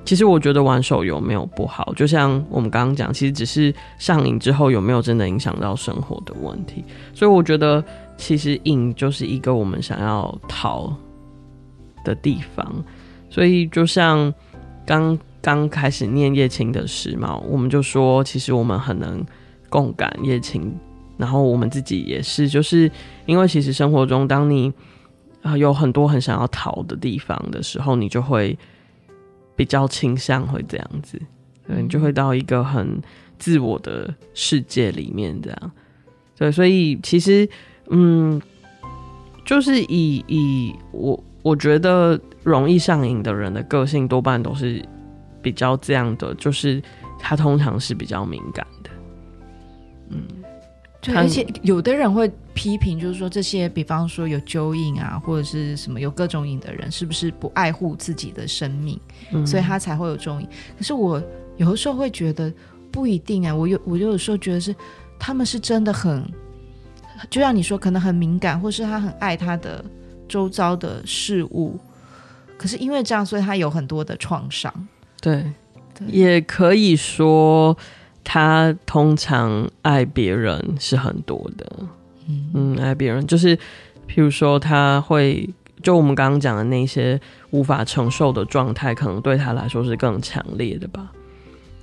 [0.06, 6.86] 其实我觉得玩手游没有不好，就像我们刚刚讲，其实只是上瘾之后有没有真的影响到生活的问题。
[7.12, 7.84] 所以我觉得，
[8.17, 10.95] 其实瘾就是一个我们想要逃
[12.06, 12.71] 的地方。
[13.27, 14.32] 所以就像
[14.86, 15.17] 刚。
[15.41, 19.25] 刚开始念叶青的时嘛，我们就说，其实我们很能
[19.69, 20.71] 共感叶青，
[21.17, 22.89] 然后我们自己也是，就是
[23.25, 24.71] 因为其实生活中，当你
[25.41, 28.58] 啊有很多很想要逃的地方的时候，你就会
[29.56, 31.19] 比较倾向会这样子，
[31.67, 33.01] 对，你就会到一个很
[33.39, 35.71] 自我的世界里面这样，
[36.38, 37.49] 对，所以其实
[37.89, 38.39] 嗯，
[39.43, 44.84] 就是以以我我觉得容易上瘾的人的个性多半都是
[45.41, 46.82] 比较这样的，就是
[47.19, 48.89] 他通常是比较敏感的。
[50.10, 50.23] 嗯，
[51.01, 58.99] 对，而且有的人会批评，就是说这些，比方说有酒瘾啊，或者是什么有各种瘾的人，是不是不爱护自己的生命，
[59.32, 60.47] 嗯、所以他才会有这种瘾？
[60.77, 61.21] 可是我
[61.58, 62.54] 有的时候会觉得
[62.91, 64.75] 不一定啊，我有我有的时候觉得是
[65.19, 66.23] 他们是真的很，
[67.30, 69.84] 就像你说，可能很敏感，或是他很爱他的。
[70.32, 71.77] 周遭的事物，
[72.58, 74.73] 可是因为这样，所以他有很多的创伤。
[75.21, 75.45] 对，
[75.93, 77.77] 对，也可以说
[78.23, 81.65] 他通常爱别人是很多的。
[82.27, 83.55] 嗯嗯，爱别人就是，
[84.07, 85.47] 譬如说他会，
[85.84, 87.19] 就我们刚刚讲的那些
[87.51, 91.12] 无法承受的状态，可能对他来说是更强烈的吧。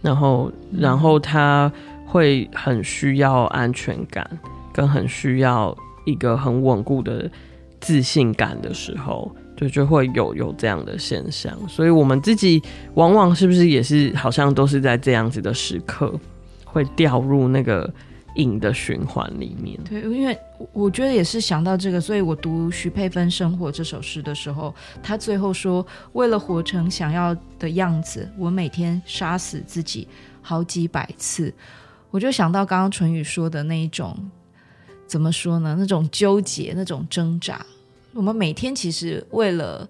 [0.02, 1.72] 然后，然后他
[2.04, 4.28] 会很需要安全感，
[4.72, 7.30] 跟很需要一个很稳固的。
[7.80, 12.62] 自信感的时候，就就会有有这样的现象，所以我们自己
[12.94, 16.14] 往往是不是也是好像都是在这样子的时刻，
[16.64, 17.92] 会掉入那个
[18.36, 19.76] 瘾的循环里面。
[19.84, 20.38] 对，因为
[20.72, 30.06] 我觉得也是想到这个，所以我读徐佩芬《生活》这首诗的时候，他最后说：“为了活成想要的样子，我每天杀死自己
[30.40, 31.52] 好几百次。”
[32.12, 34.16] 我就想到刚刚淳宇说的那一种。
[35.06, 35.74] 怎么说呢？
[35.78, 37.64] 那种纠结，那种挣扎，
[38.18, 39.88] 我们每天其实为了，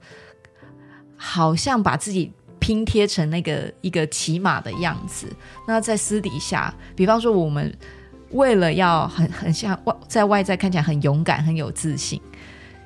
[1.16, 5.26] 好像把自己拼贴成那个一个骑马的样子。
[5.66, 7.74] 那在私底下，比方说我们
[8.32, 12.20] 为了要很很像外在外在看起来很勇敢、很有自信，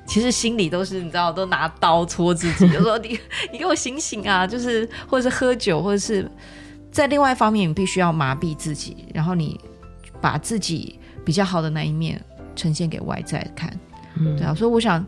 [0.07, 3.19] 其实心里都是你知道，都拿刀戳自己，就说你
[3.51, 4.47] 你给我醒醒啊！
[4.47, 6.25] 就是或者是喝酒，或者是
[6.89, 9.59] 在另外一方面，你必须要麻痹自己，然后你
[10.21, 10.97] 把自己。
[11.25, 12.21] 比较好的那一面
[12.53, 13.73] 呈现给外在看，
[14.19, 15.05] 嗯，对啊，所以我想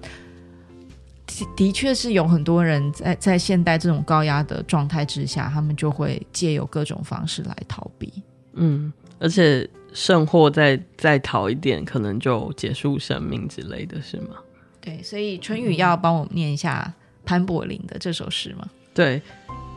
[1.36, 8.12] 的的确是有很多人在在现代这种高压的状态之下，他们就会借由各种方式来逃避，
[8.54, 14.36] 嗯，而且甚或再再逃一点，可能就结束生命之类的是吗？
[14.80, 16.94] 对，所以春雨要帮我念一下
[17.26, 18.68] 潘柏林的这首诗吗？
[18.94, 19.22] 对，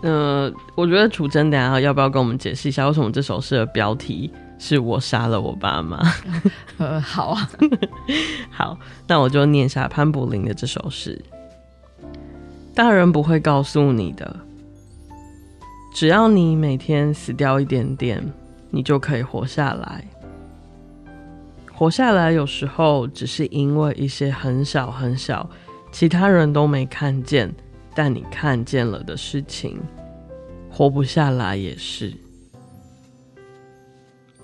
[0.02, 4.30] 呃，我觉得楚真等下要不要跟我们解释一下为什么这首诗的标题？
[4.60, 6.02] 是我杀了我爸妈。
[6.78, 7.50] 呃，好啊，
[8.50, 11.16] 好，那我就念下潘柏林的这首诗。
[12.78, 14.36] 大人不会告诉你的，
[15.92, 18.24] 只要你每天死掉一点点，
[18.70, 20.06] 你就可以活下来。
[21.72, 25.50] 活下来有时候只是因为一些很小很小，
[25.90, 27.52] 其他人都没看见，
[27.96, 29.80] 但你看见了的事情。
[30.70, 32.14] 活不下来也是。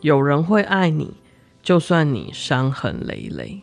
[0.01, 1.15] 有人会爱你，
[1.63, 3.61] 就算你伤痕累累。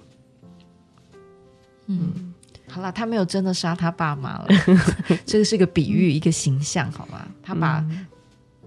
[1.88, 2.31] 嗯，
[2.71, 4.47] 好了，他没有真的杀他爸妈了，
[5.27, 7.27] 这个是个比喻，一个形象，好吗？
[7.43, 7.86] 他把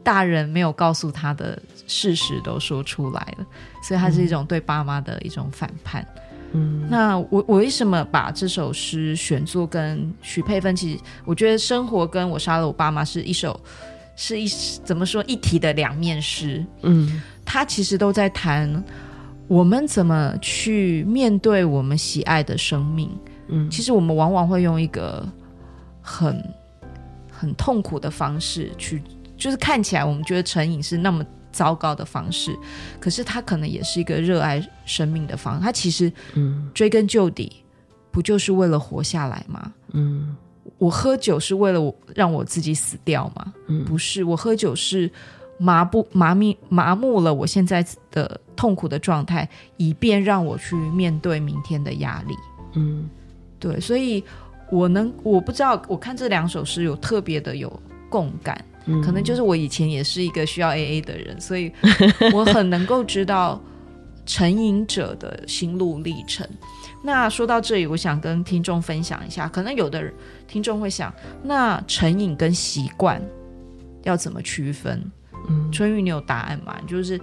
[0.03, 3.47] 大人没有告诉他的事实都说出来了，
[3.83, 6.07] 所以他是一种对爸妈的一种反叛。
[6.53, 10.77] 嗯，那我我为什么把这首诗选作跟许佩芬？
[10.77, 13.59] 其实我觉得生活跟我杀了我爸妈是一首，
[14.15, 14.47] 是一
[14.85, 16.65] 怎么说一体的两面诗。
[16.83, 17.23] 嗯。
[17.47, 18.83] 他其实都在谈
[19.49, 23.11] 我们怎么去面对我们喜爱的生命。
[23.49, 25.27] 嗯，其实我们往往会用一个
[26.01, 26.43] 很
[27.31, 29.03] 很痛苦的方式去，
[29.37, 32.57] 就是看起来我们觉得成瘾是那么糟糕的方式，
[33.01, 35.61] 可是他可能也是一个热爱生命的方式。
[35.63, 37.53] 他其实，嗯，追根究底，
[38.11, 39.73] 不就是为了活下来吗？
[39.93, 40.37] 嗯，
[40.79, 43.53] 我喝酒是为了我让我自己死掉吗？
[43.69, 45.11] 嗯，不是，我喝酒是。
[45.57, 52.35] 麻不麻木麻木了，我现在的痛苦的状态，以便让我去面对明天的压力。
[52.73, 53.09] 嗯，
[53.65, 54.23] 对，所以
[54.71, 57.73] 我能我不知道，我看这两首诗有特别的有
[58.11, 61.73] 共感，嗯，可能就是我以前也是一个需要 AA 的人，所以
[62.35, 63.59] 我很能够知道
[64.27, 66.47] 成瘾者的心路历程。
[67.03, 70.13] 那说到这里，我想跟听众分享一下，可能有的
[70.47, 71.11] 听众会想，
[71.43, 73.23] 那成瘾跟习惯
[74.03, 75.11] 要怎么区分？
[75.49, 76.77] 嗯，淳予，你有答案吗？
[76.87, 77.19] 就是，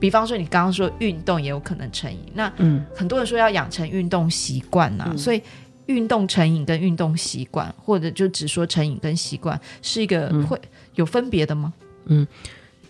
[0.00, 5.42] 比方说，你刚刚说运动也有可能成瘾，那嗯，很多人说要养成运动习惯呐，嗯、所以
[5.86, 10.60] 运动成瘾跟运动习惯，或者就只说成瘾跟习惯，是一个会
[10.94, 11.72] 有分别的吗？
[12.06, 12.26] 嗯，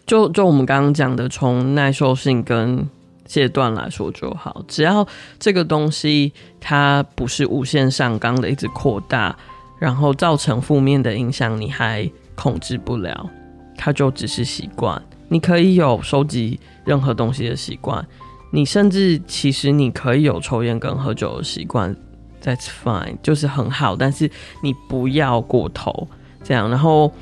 [0.06, 2.88] 就就我们刚刚讲的，从耐受性跟
[3.24, 5.06] 阶段来说就好，只要
[5.38, 9.36] 这个东西它不是无限上纲的一直扩大，
[9.78, 13.30] 然后造成负面的影响，你还控制不了。
[13.76, 18.06] 它就只是习惯，你可以有收集任何东西的习惯，
[18.52, 21.94] 你甚至其实你可以有抽烟跟喝酒的习惯
[22.42, 24.30] ，，that's fine，就是很好，但是
[24.62, 26.06] 你不要过头
[26.42, 26.68] 这样。
[26.68, 27.12] 然后，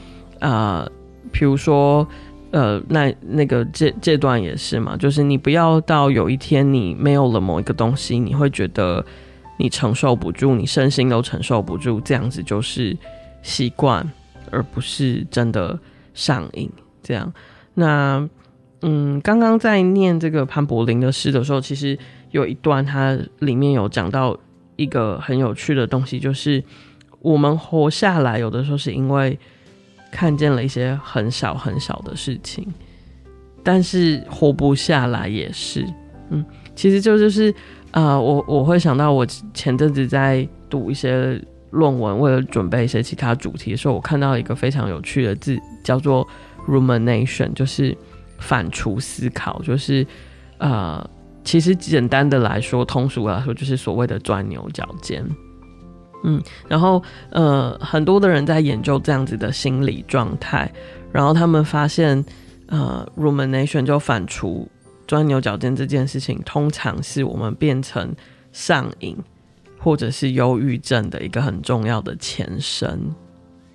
[0.40, 0.86] 呃，
[1.30, 2.06] 比如说，
[2.50, 9.04] 呃，那那个这这段也是嘛，就是你不要到有一天你没有了某一个东西，你会觉得
[9.58, 12.96] 你承受不住，你身心都承受不住，这样子就是
[13.42, 14.06] 习惯，
[14.50, 15.78] 而不是真的
[16.14, 16.70] 上瘾。
[17.02, 17.32] 这样，
[17.74, 18.28] 那。
[18.84, 21.96] 嗯，刚刚在念这个潘柏林的诗的时候，其实
[22.32, 24.36] 有一段，它里面有讲到
[24.74, 26.60] 一个很有趣的东西，就是
[27.20, 29.38] 我们活下来，有的时候是因为
[30.10, 32.66] 看见了一些很小很小的事情，
[33.62, 35.86] 但是活不下来也是。
[36.30, 37.54] 嗯，其实就就是
[37.92, 41.40] 啊、我我会想到我前阵子在读一些
[41.70, 46.26] 论文，为了准备一些其他主题的时候，我看到一个非常有趣的字，叫做
[46.66, 47.96] rumination，就是。
[48.42, 50.06] 反刍思考就是，
[50.58, 51.08] 呃，
[51.44, 55.24] 其实简单的来说，通俗来说，就是所谓的钻牛角尖。
[56.24, 60.70] 嗯，然后呃，很多的人在研究这样子的心理状态，
[61.10, 62.24] 然后他们发现，
[62.66, 64.66] 呃，rumination 就反刍、
[65.06, 68.14] 钻牛角尖这件事情，通常是我们变成
[68.52, 69.16] 上瘾
[69.78, 73.00] 或者是忧郁症的一个很重要的前身。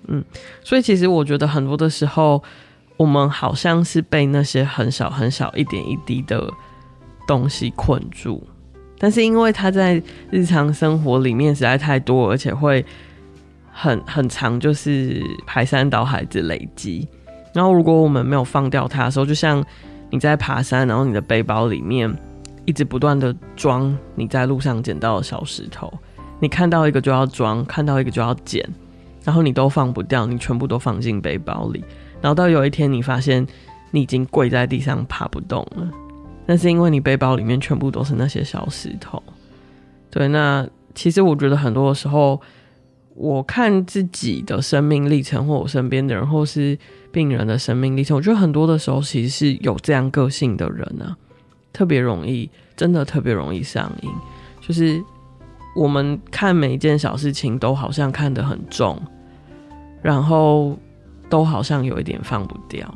[0.06, 0.24] 嗯，
[0.62, 2.42] 所以其实我觉得很多的时候。
[2.98, 6.52] 我们好像是被那些很小很小一点一滴的
[7.28, 8.42] 东西困住，
[8.98, 12.84] 但是因为它在日常生活里面实在太多，而且会
[13.70, 17.06] 很很长，就是排山倒海之累积。
[17.54, 19.64] 然后如果我们没有放掉它的时候，就像
[20.10, 22.12] 你在爬山，然后你的背包里面
[22.64, 25.92] 一直不断的装你在路上捡到的小石头，
[26.40, 28.68] 你看到一个就要装，看到一个就要捡，
[29.22, 31.84] 然后你都放不掉，你全部都放进背包里。
[32.20, 33.46] 然后到有一天，你发现
[33.92, 35.88] 你已经跪在地上爬不动了，
[36.46, 39.22] 那是因为你背包里面全部都是那些小石头。
[40.10, 42.40] 对，那其实我觉得很多的时候，
[43.14, 46.76] 我看自己的生命历程，或我身边的人，或是
[47.12, 51.16] 病人的生命历程，我觉得很多的时候其实是有这样个性的人呢、
[51.72, 54.10] 特别容易，真的特别容易上瘾。
[54.60, 55.00] 就是
[55.76, 59.00] 我们看每一件小事情都好像看得很重，
[60.02, 60.76] 然后。
[61.28, 62.92] 都好像有一点放不掉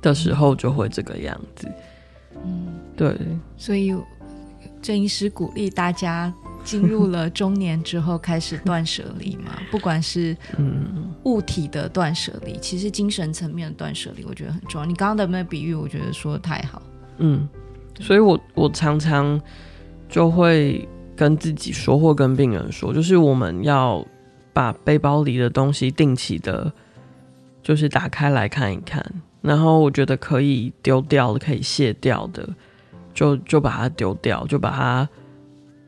[0.00, 1.68] 的时候，就会这个样子。
[2.44, 3.16] 嗯，对。
[3.56, 3.94] 所以
[4.80, 14.86] 郑医师鼓励大家进入了中年之后开始断舍离嘛， 不管是嗯物体的断舍离，其实精神层面的断舍离，我觉得很重要。
[14.86, 16.80] 你刚刚的那个比喻，我觉得说的太好。
[17.18, 17.48] 嗯，
[17.98, 19.40] 所以我我常常
[20.08, 20.86] 就会
[21.16, 24.06] 跟自己说，或跟病人说，就是我们要
[24.52, 26.72] 把背包里的东西定期的。
[27.66, 29.04] 就是打开来看一看，
[29.42, 32.48] 然后我觉得可以丢掉的、可以卸掉的，
[33.12, 35.08] 就就把它丢掉，就把它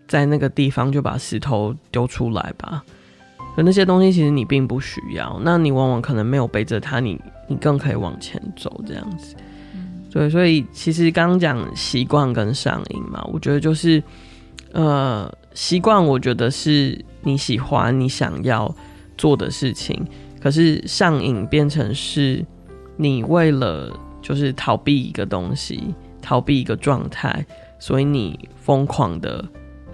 [0.09, 2.83] 在那个地方就把石头丢出来吧。
[3.55, 9.37] 可那些东西其实你并不需要，那你往往可能没有背着它，你你更可以往前走这样子。
[10.11, 14.03] 对，所以其实刚刚讲习惯跟上瘾嘛，我觉得就是
[14.73, 18.75] 呃习惯，我觉得是你喜欢你想要
[19.17, 20.05] 做的事情。
[20.41, 22.45] 可是上瘾变成是，
[22.97, 27.45] 你为了就是逃避一个东西，逃避一个状态，
[27.79, 29.45] 所以你疯狂的，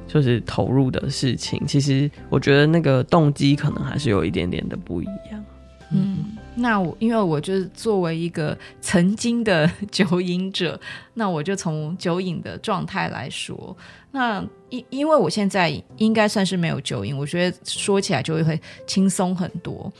[0.06, 1.66] 就是投入的事情。
[1.66, 5.44] 其实我觉得那个动机可能还是有一点点的不一样。
[5.92, 6.24] 嗯，
[6.56, 10.80] 那我因为我就是作为一个曾经的酒瘾者，
[11.12, 13.76] 那我就从酒瘾的状态来说，
[14.10, 19.92] 那因因为我现在应该算是没有酒瘾，我觉得说起来就会会轻松很多。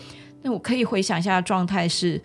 [0.47, 2.21] 那我可以回想一下状态是，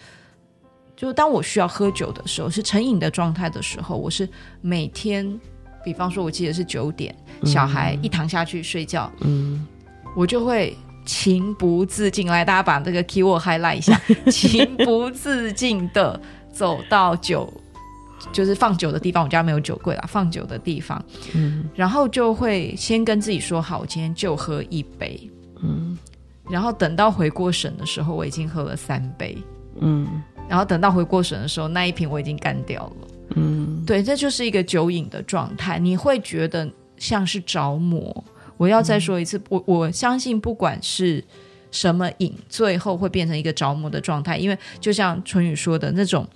[0.93, 4.27] 就当我需要喝酒的时候，是成瘾的状态的时候，我是
[4.59, 5.39] 每天，
[5.85, 9.65] 比方说，我记得是九点，小孩一躺下去睡觉，嗯，
[10.17, 13.97] 我就会情不自禁，来，大家把这个 keyword highlight 一下，
[14.29, 16.19] 情不自禁的
[16.51, 17.49] 走到酒，
[18.33, 21.01] 就是放酒的地方，我家没有酒柜啦，放酒的地方，
[21.33, 25.31] 嗯，然后就会先跟自己说好，我今天就喝一杯，
[25.63, 25.97] 嗯。
[26.49, 29.37] 然后等到回过神的时候，我已经喝了三杯，
[29.79, 30.07] 嗯，
[30.47, 38.23] 然后等到回过神的时候，那一瓶我已经干掉了，嗯，对，这就是一个酒瘾的状态，你会觉得像是着魔。
[38.57, 41.23] 我要再说一次，嗯、我我相信不管是
[41.71, 46.27] 什么瘾，最后会变成一个着魔的状态，因为就像春雨说的那种，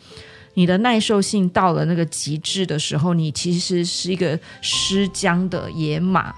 [0.53, 6.33] 你的耐受性到了那个极致的时候，你其实是一个失缰的野马。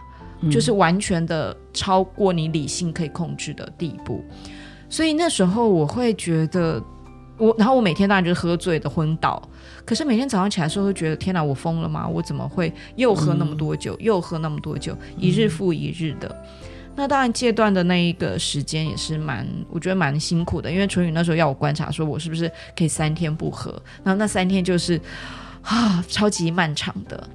[0.52, 4.24] 就是完全的超过你理性可以控制的地步，
[4.90, 6.82] 所以那时候我会觉得
[7.38, 9.42] 我，然后我每天当然就是喝醉的昏倒，
[9.84, 12.08] 可是每天早上起来的时候，会觉得天哪，我疯了吗？
[12.08, 16.28] 我怎么会又喝那么多酒，嗯、又喝那么多酒，一日复一日的？
[16.30, 16.48] 嗯、
[16.96, 23.72] 那当然戒断的那一个时间也是蛮，我觉得蛮辛苦的，因为淳宇那时候要我观察，说我是不是可以三天不喝，
[24.04, 25.00] 然后那三天就是
[25.64, 27.28] 啊，超级漫长的。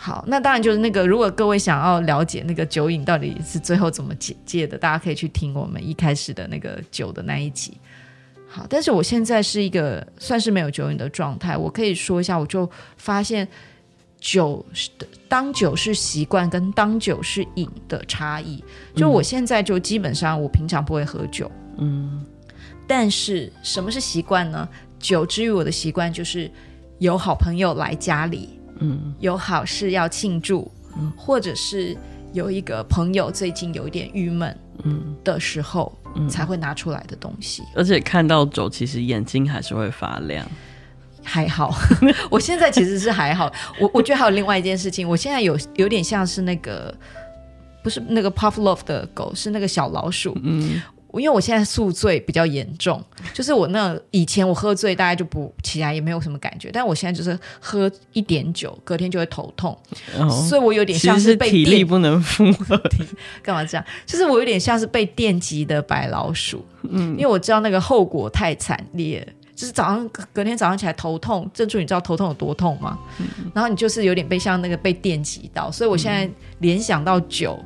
[0.00, 7.76] 好，那当然就是那个，如果各位想要了解那个酒瘾到底是最后怎么解戒的，大家可以去听我们一开始的那个酒的那一集。
[8.46, 13.46] 好，但是我现在是一个算是没有酒瘾的状态，我可以说一下，我就发现
[14.20, 14.64] 酒
[15.28, 18.62] 当酒是习惯跟当酒是瘾的差异。
[18.94, 22.24] 就我现在就基本上我平常不会喝酒，嗯，
[22.86, 24.68] 但是什么是习惯呢？
[25.00, 26.48] 酒之于我的习惯就是
[27.00, 28.57] 有好朋友来家里。
[28.80, 31.96] 嗯，有好事要庆祝，嗯，或者是
[32.32, 37.62] 有一个朋友最近有一点郁闷，嗯的时候，嗯，才会拿出来的东西。
[37.74, 40.46] 而且看到酒，其实眼睛还是会发亮。
[41.22, 41.74] 还好，
[42.30, 43.52] 我现在其实是还好。
[43.78, 46.94] 我我觉得还有另外一件事情，我现在有有点像是那个，
[47.82, 50.36] 不是那个 Pavlov 的狗，是那个小老鼠。
[50.42, 50.80] 嗯。
[51.14, 53.02] 因为我现在宿醉比较严重，
[53.32, 59.76] 就是我那以前我喝醉大概就不起来也没有什么感觉，但我现在就是喝一点酒，隔天就会头痛，
[60.18, 62.80] 哦、所以我有点像是被是体力不能负荷，
[63.42, 63.84] 干嘛这样？
[64.04, 72.98] 就是我有点像是被电击的白老鼠，嗯，因为我知道那个后果太惨烈，就是早上隔天早上起来头痛，郑助你知道头痛有多痛吗？
[73.18, 77.58] 嗯、然后你就是有点被像那个被电击到，所以我现在联想到酒。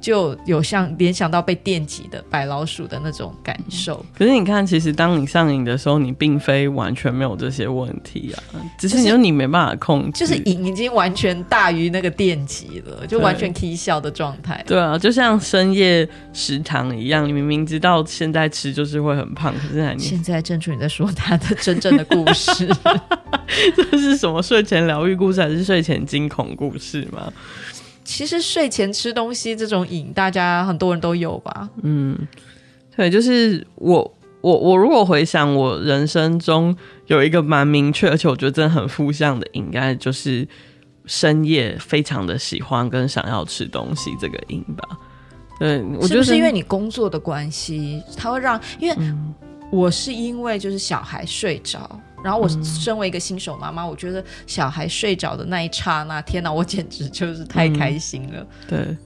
[0.00, 4.04] 就有像联想到被电击的白老鼠的那种感受。
[4.16, 14.64] 可是你看，其实当你上瘾的时候，你并非完全没有这些问题啊，只是你说你没办法控制，就是瘾已经完全大于那个电击了，就完全 K 笑的状态。
[14.66, 22.68] 对啊，就像深夜食堂一样，你明明知道现在吃就是会很胖，可是还现在正处你在说他的真正的故事，
[23.76, 27.30] 这是什么睡前疗愈故事还是睡前惊恐故事吗？
[28.10, 31.68] 其实睡前吃东西这种瘾，大家很多人都有吧？
[31.82, 32.18] 嗯，
[32.96, 40.46] 对，就是我我我如果回想我人生中有一个蛮明确，而且我觉得真的很负向的瘾，应该就是
[41.06, 44.98] 深夜非常的喜欢跟想要吃东西这个瘾吧。
[45.60, 48.96] 对，我觉得是，是因为你工作的关系，它会让，因为
[49.70, 51.88] 我是因为就是小孩睡着。
[52.22, 58.40] 然后我身为一个新手妈妈，嗯、我觉得小孩睡着的那一刹那，天哪，我简直就是太开心了。
[58.40, 58.96] 嗯、对，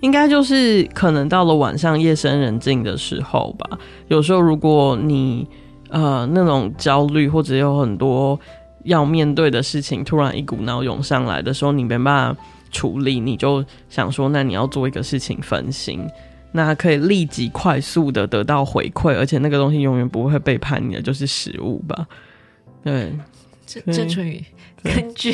[0.00, 3.78] 应该就是可能到了晚上夜深人静的时候吧。
[4.08, 5.46] 有时候如果你
[5.88, 8.38] 呃那种焦虑或者有很多
[8.84, 12.40] 要面对的事情，突然一股脑涌上来的时候，你没办法
[12.70, 16.06] 处理，你就想说，那你要做一个事情分心，
[16.52, 22.06] 那可以立即快速的得到回馈，而且那个东西永远不会背叛你的，就是食物吧。
[22.82, 23.12] 对，
[23.66, 24.42] 这这春雨
[24.82, 25.32] 根据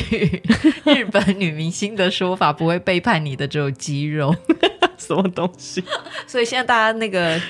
[0.85, 4.35] 日本女明星的说法，不会背叛你的只有肌肉，
[4.99, 5.83] 什么东西？
[6.27, 7.41] 所以现在大家那个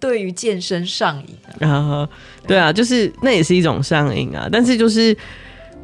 [0.00, 2.08] 对于健身上瘾啊，
[2.46, 4.48] 对啊，就是那也是一种上瘾啊。
[4.50, 5.16] 但是就是，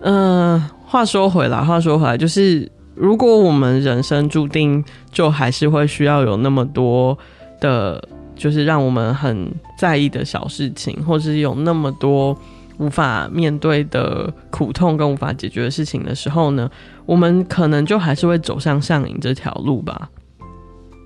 [0.00, 7.16] 嗯、呃，话说回来，话说回来，就是如果我们人生注定就还是会需要有那么多
[7.60, 8.02] 的，
[8.34, 9.48] 就是让我们很
[9.78, 12.36] 在意的小事情，或是有那么多。
[12.82, 16.68] 无法面对的苦痛跟无法解决的事情的时候呢，
[17.06, 20.10] 我们可能就还是会走上上瘾这条路吧。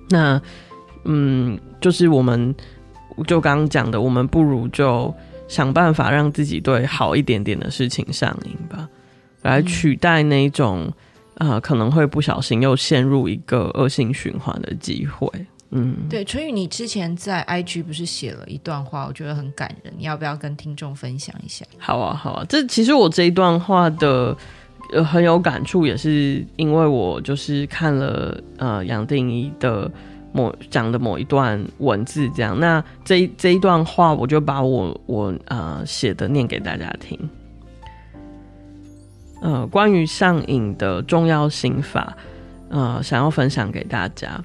[0.09, 0.41] 那，
[1.05, 2.55] 嗯，就是我们
[3.27, 5.13] 就刚刚讲的，我们不如就
[5.47, 8.89] 想办法让自己对好一点点的事情上瘾吧，
[9.43, 10.91] 来取代那种
[11.35, 15.29] 啊、可能会不小心又陷入一个恶性循环的机会。
[15.71, 21.65] 嗯，对，春雨，你之前在 IG 不是写了一段话，我觉得很感人，你要不要跟听众分享一下？
[21.77, 24.35] 好啊，好啊，这其实我这一段话的
[24.93, 29.91] 呃很有感触，也是因为我就是看了呃杨定一的
[30.31, 37.29] 某讲的某一段文字，这样，那这一这一段话，我就把我我呃写的念给大家听。
[39.41, 42.15] 呃，关于上瘾的重要心法，
[42.69, 44.41] 呃，想要分享给大家。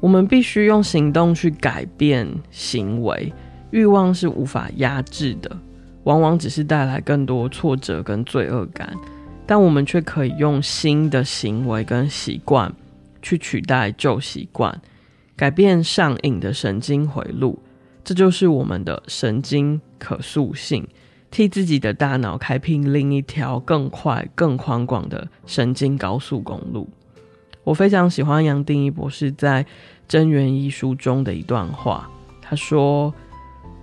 [0.00, 3.32] 我们必须用行动去改变行为，
[3.70, 5.56] 欲望是无法压制的，
[6.04, 8.96] 往往只是带来更多挫折跟罪恶感。
[9.46, 12.72] 但我们却可以用新的行为跟习惯
[13.22, 14.80] 去取代旧习惯，
[15.34, 17.58] 改变上瘾的神经回路。
[18.04, 20.86] 这就是我们的神经可塑性，
[21.30, 26.88] 替自己的大脑开辟另一条更快、更宽广的神经高速公路。
[27.68, 29.62] 我非常喜欢杨定一博士在
[30.08, 32.08] 《真元一书》中的一段话，
[32.40, 33.12] 他说：“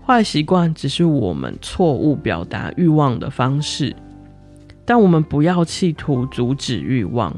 [0.04, 3.96] 坏习惯只是我们错误表达欲望的方式，
[4.86, 7.32] 但我们不要企图阻止欲望，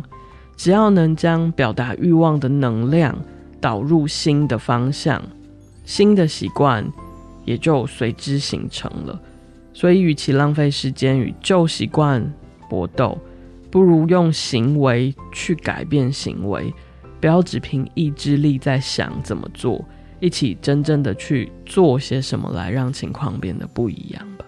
[0.55, 3.13] 只要能将表达欲望的能量
[3.59, 5.21] 导入新的方向，
[5.83, 6.89] 新的习惯
[7.43, 9.19] 也就随之形成了。
[9.73, 12.33] 所以，与其浪费时间与旧习惯
[12.69, 13.17] 搏斗，
[13.69, 16.73] 不如用行为去改变行为。
[17.19, 19.83] 不要只凭意志力在想怎么做，
[20.19, 24.45] 一起真正的去做些什么来让情况变得不一样吧。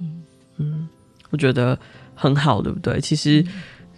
[0.00, 0.22] 嗯
[0.56, 0.88] 嗯，
[1.30, 1.78] 我觉得
[2.16, 3.00] 很好，对不对？
[3.00, 3.46] 其实，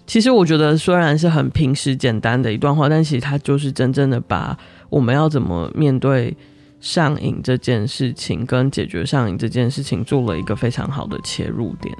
[0.07, 4.57] 其实我觉得虽然是很平时简单的一段话，但其实它就是真正的把
[4.91, 6.37] 我们要怎么面对
[6.81, 11.97] 上瘾这件事情，跟解决上瘾这件事情做了一个非常好的切入点。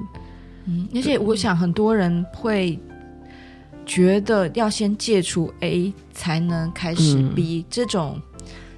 [0.65, 2.79] 嗯，而且我想很多人会。
[3.87, 8.19] 觉得要先戒除 A 才能开始 B，嗯，这种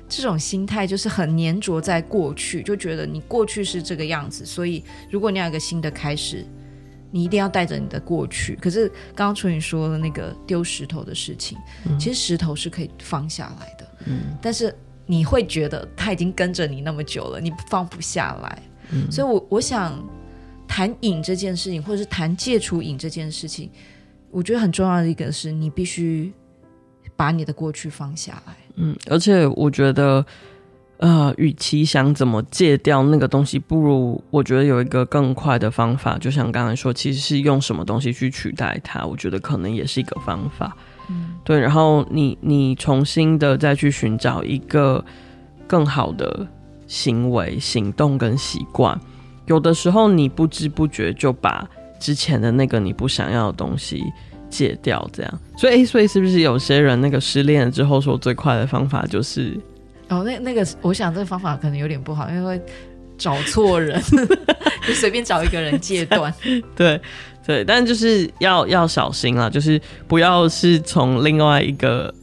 [0.10, 6.46] 这种心态就是很粘着在过去，就觉得你过去是这个样子，所以如果你要有一个新的开始，
[7.10, 8.58] 你一定要带着你的过去。
[8.62, 14.76] 可是刚刚淳予说的那个丢石头的事情，嗯，其实石头是可以放下来的，嗯，但是
[15.06, 18.62] 你会觉得他已经跟着你那么久了，你放不下来，
[18.92, 19.98] 嗯，所以我我想
[20.68, 23.70] 谈瘾这件事情，或者是谈戒除瘾这件事情。
[24.30, 26.32] 我觉得很重要的一个是你必须
[27.16, 28.56] 把你的过去放下来。
[28.76, 30.24] 嗯，而且我觉得，
[30.98, 39.04] 呃，与其想怎么戒掉那个东西，不如我觉得有一个更快的方法，就像刚才说，其实是用什么东西去取代它。
[39.06, 40.76] 我觉得可能也是一个方法。
[41.10, 41.60] 嗯，对。
[41.60, 45.04] 然后你你重新的再去寻找一个
[45.66, 46.46] 更好的
[46.86, 49.00] 行为、行动跟习惯。
[49.48, 51.68] 有的时候你不知不觉就把。
[52.00, 54.04] 之前的那个你不想要的东西
[54.52, 59.60] 戒掉，这样，所以，所以是不是有些人那个失恋了之后说最快的方法就是，
[60.10, 62.64] 哦，那那个，我想这个方法可能有点不好，因为会
[63.18, 64.00] 找错人，
[64.88, 66.32] 就随便找一个人戒断。
[66.78, 67.02] 对
[67.44, 72.14] 对，但就是要要小心啦，就是不要是从另外一个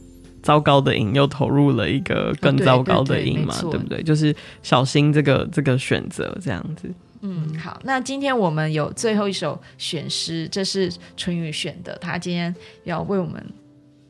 [0.41, 4.03] 糟糕的瘾又投入了一个更糟糕的瘾嘛，哦，对，对，对，对不对？
[4.03, 6.89] 就是小心这个这个选择这样子。
[7.27, 13.43] 嗯，好，那今天我们有最后一首选诗，这是春雨选的，他今天要为我们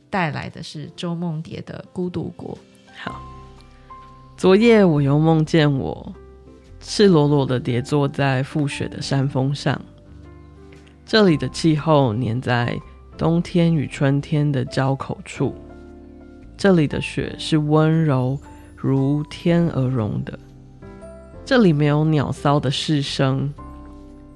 [0.09, 2.53] 带来的是周梦蝶的《孤独国》。
[3.01, 3.21] 好，
[4.35, 6.13] 昨夜我又梦见我
[6.81, 9.81] 赤裸裸的跌坐在覆雪的山峰上，
[11.05, 12.77] 这里的气候粘在
[13.17, 15.55] 冬天与春天的交口处，
[16.57, 18.37] 这里的雪是温柔
[18.75, 20.37] 如天鹅绒的。
[21.45, 23.53] 这里没有鸟骚的市声，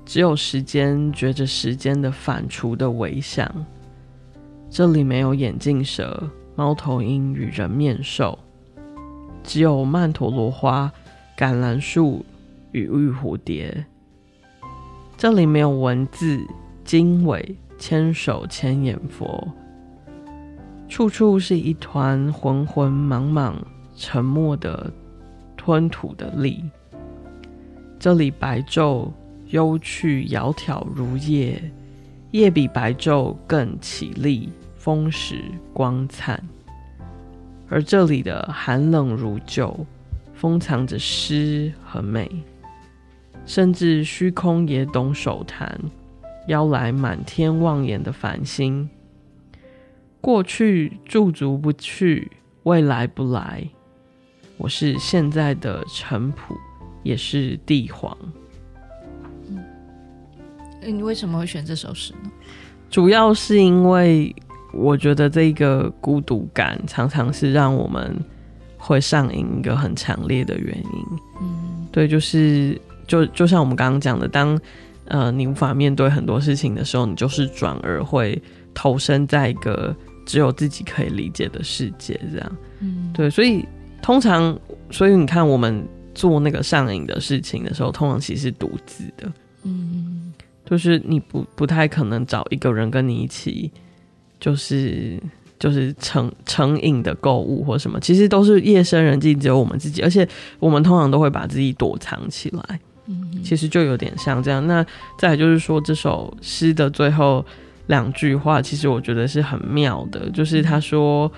[0.05, 3.51] 只有时间觉着时间的反刍的微响。
[4.70, 8.38] 这里没有眼镜蛇、猫头鹰与人面兽，
[9.43, 10.91] 只有曼陀罗花、
[11.36, 12.24] 橄榄树
[12.74, 13.84] 与玉蝴蝶。
[15.18, 16.39] 这里没有文字、
[16.86, 19.51] 经纬、千手千眼佛，
[20.88, 23.60] 处处是一团浑浑莽莽、
[23.95, 24.93] 沉默的
[25.57, 26.64] 吞吐的力。
[27.99, 29.11] 这里白昼
[29.47, 31.61] 幽去窈窕如夜，
[32.31, 35.43] 夜比白昼更绮丽，丰实
[35.73, 36.41] 光灿。
[37.67, 39.85] 而这里的寒冷如旧，
[40.33, 42.31] 封藏着诗和美，
[43.45, 45.77] 甚至虚空也懂手弹，
[46.47, 48.89] 邀来满天望眼的繁星。
[50.21, 52.31] 过去驻足不去，
[52.63, 53.67] 未来不来，
[54.55, 56.55] 我是现在的尘土。
[57.03, 58.15] 也是帝皇。
[59.47, 59.63] 嗯，
[60.81, 62.31] 你为什么会选这首诗呢？
[62.89, 64.35] 主要是因为
[64.73, 68.15] 我觉得这个孤独感常常是让我们
[68.77, 71.05] 会上瘾一个很强烈的原因。
[71.41, 74.59] 嗯，对，就是就就像我们刚刚讲的，当
[75.05, 78.41] 呃你无法面对很多事情的时候，你就是转而会
[78.73, 79.95] 投身在一个
[80.25, 82.57] 只有自己可以理解的世界，这样。
[82.79, 83.65] 嗯，对，所以
[84.01, 84.57] 通常，
[84.89, 85.87] 所以你看我们。
[86.20, 89.32] 做那个上瘾的事情的时候，通常其实是独自的，
[89.63, 90.34] 嗯，
[90.65, 93.72] 就是你不不太可能找一个人跟你一起，
[94.38, 95.17] 就是
[95.57, 100.28] 就是成成瘾的购物或什么，其实都是夜深人静，只有我们自己，而且
[100.59, 104.67] 我们通常都会把自己躲藏起来，嗯，其实就有点像这样。
[104.67, 104.86] 那
[105.17, 107.45] 再就是说，这首诗的最后
[107.88, 111.32] 两句话，其实我觉得是很妙的，就是他说，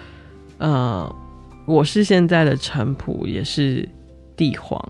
[0.57, 1.15] 呃，
[1.67, 3.87] 我是现在的陈普，也是。
[4.41, 4.83] 帝皇，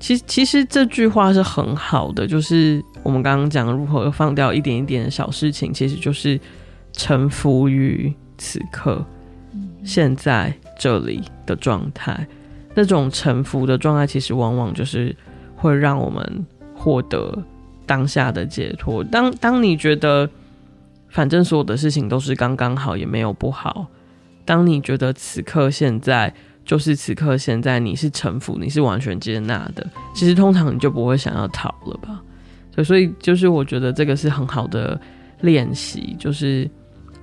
[0.00, 6.40] 其实其实这句话是很好的，就是我们刚刚讲如何放掉一点一点的小事情，其实就是
[6.94, 9.04] 臣服于此刻、
[9.52, 12.26] 嗯、现在这里的状态。
[12.74, 15.14] 那种臣服的状态，其实往往就是
[15.54, 17.44] 会让我们获得
[17.84, 19.04] 当下的解脱。
[19.04, 20.26] 当当你觉得
[21.10, 23.88] 反正所有的事情都是刚刚好，也没有不好。
[24.46, 26.32] 当你觉得此刻现在
[26.66, 32.20] 就是此刻现在，你是臣服，你是完全接纳的，其实通常你就不会想要逃了吧？
[32.74, 35.00] 对，所以就是我觉得这个是很好的
[35.40, 36.14] 练习。
[36.18, 36.68] 就是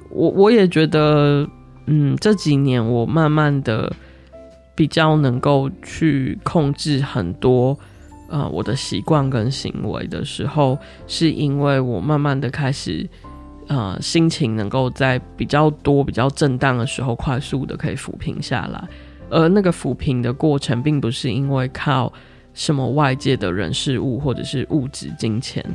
[0.10, 1.48] 我我也觉得，
[1.86, 3.92] 嗯，这几年我慢慢的
[4.74, 7.78] 比较能够去控制很多。
[8.30, 10.76] 呃，我的习惯跟行为的时候，
[11.06, 13.08] 是因为我慢慢的开始，
[13.68, 18.84] 呃，心情能够在比较多、比较震荡的时候，快速的可以抚平下来。
[19.34, 22.14] 而那个抚平的过程，并不是因为靠
[22.54, 25.66] 什么外界的人事物或者是物质金钱，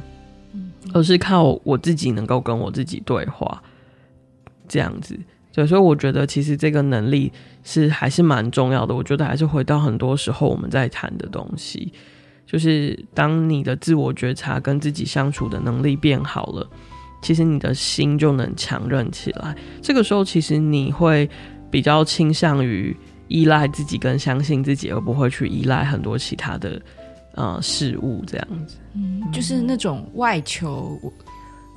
[0.95, 3.63] 而是靠我自己能够跟我自己对话，
[4.69, 5.19] 这样子。
[5.53, 7.33] 对，所以我觉得其实这个能力
[7.65, 8.95] 是还是蛮重要的。
[8.95, 11.93] 我觉得还是回到很多时候我们在谈的东西。
[12.47, 16.67] 就是当你的自我觉察跟自己相处的能力变好了，
[17.21, 19.55] 其实你的心就能强韧起来。
[19.83, 21.29] 这个时候，其实你会
[21.71, 22.97] 比较倾向于
[23.29, 26.83] 依赖自己跟相信自己，而不会去依赖很多其他的
[27.35, 28.77] 呃事物这样子。
[28.95, 30.99] 嗯，就是那种外求，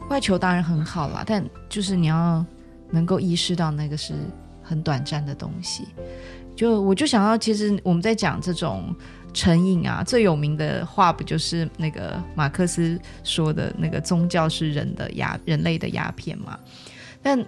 [0.09, 2.43] 外求当然很好啦，但就是你要
[2.89, 4.13] 能够意识到那个是
[4.63, 5.87] 很短暂的东西。
[6.55, 8.95] 就我就想到，其实我们在讲这种。
[9.33, 16.59] 成瘾啊，最有名的话不就是那个马克思说的那个宗教是人的鸦人类的鸦片吗？
[17.21, 17.41] 但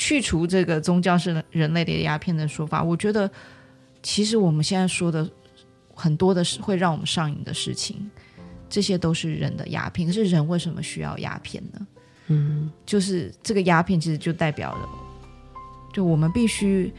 [0.00, 3.30] 去除这个宗教是人类的鸦片的说法，我觉得
[4.02, 5.28] 其实我们现在说的
[5.94, 8.10] 很多的是会让我们上瘾的事情，
[8.66, 10.08] 这些都是人的鸦片。
[10.08, 11.86] 可是人为什么需要鸦片呢？
[12.28, 14.88] 嗯，就是这个鸦片其实就代表了，
[15.92, 16.90] 就我们必须。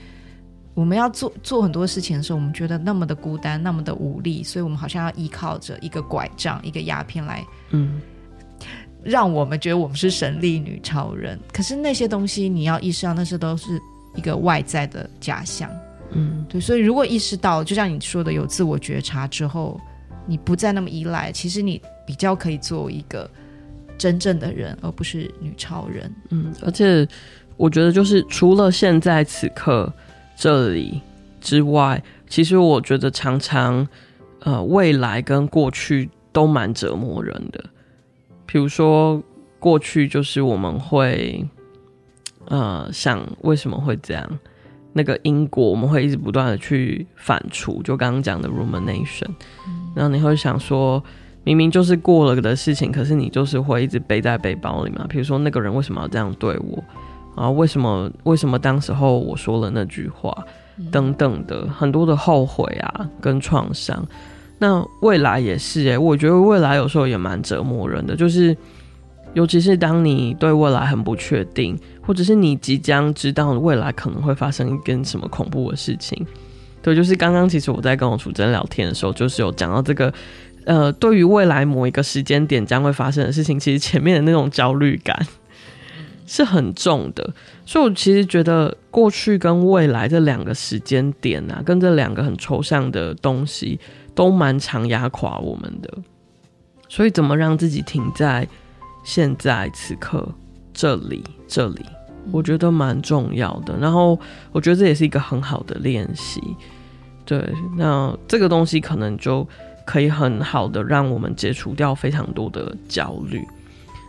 [0.73, 7.99] 我们要做做很多事情的时候，我们觉得那么的孤单，那么的无力，所以我们好像要依靠着一个拐杖、一个鸦片来，嗯，
[9.03, 11.39] 让我们觉得我们是神力女超人。
[11.53, 13.79] 可是那些东西，你要意识到，那些都是
[14.15, 15.69] 一个外在的假象，
[16.11, 16.59] 嗯，对。
[16.61, 19.79] 所以如果意识到，就像你说的，有自我觉察之后，
[20.25, 23.29] 你不再那么依赖，其实你比较可以做一个
[23.97, 26.13] 真正的人，而不是女超人。
[26.29, 27.07] 嗯，而且
[27.57, 29.91] 我觉得，就是除了现在此刻。
[30.33, 30.99] 这里
[31.39, 33.87] 之外，其实我觉得常常，
[34.39, 37.63] 呃，未来跟过去都蛮折磨人的。
[38.51, 39.23] 比如说，
[39.59, 41.47] 过去就是我们会，
[42.47, 44.39] 呃，想为什么会这样，
[44.91, 49.29] 那个因果我们会一直不断的去反刍，就刚刚讲的 rumination，
[49.65, 51.01] 嗯，然后你会想说，
[51.45, 55.05] 明明就是过了的事情，可是你就是会一直背在背包里嘛。
[55.07, 56.83] 比如说，那个人为什么要这样对我？
[57.41, 58.11] 啊，为什么？
[58.25, 60.35] 为什么当时候我说了那句话，
[60.91, 64.05] 等等的很多的后悔啊，跟创伤。
[64.63, 68.55] 那未来也是诶，我觉得未来有时候也蛮折磨人的，就是
[69.33, 76.23] 尤其是当你对未来很不确定，或者是你即将知道未来可能会发生一件什么恐怖的事情。
[76.83, 80.13] 对，就是刚刚其实我在跟我楚珍聊天的时候，就是有讲到这个，
[80.65, 85.25] 呃，对于未来某一个时间点将会发生的事情，其实前面的那种焦虑感。
[86.27, 87.33] 是很重的，
[87.65, 93.77] 所以我其实觉得过去跟未来这两个时间点啊，跟这两个很抽象的东西，
[94.13, 95.89] 都蛮常压垮我们的。
[96.87, 98.47] 所以怎么让自己停在
[99.03, 100.27] 现在此刻
[100.73, 101.85] 这里这里，
[102.31, 103.77] 我觉得蛮重要的。
[103.77, 104.19] 然后
[104.51, 106.41] 我觉得这也是一个很好的练习。
[107.25, 107.47] 对，
[107.77, 109.47] 那这个东西可能就
[109.85, 113.41] 可以很好的让我们解除掉非常多的焦虑。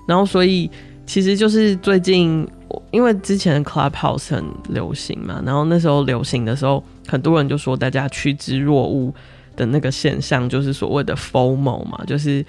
[0.06, 0.70] 然后所以。
[1.04, 2.48] 其实就是最近，
[2.92, 9.12] 因为之前的 Clubhouse 很流行嘛，然后那时候流行的时候，很多人就说大家趋之若鹜
[9.56, 12.44] 的那个现象，就是所谓的 FOMO 嘛，就是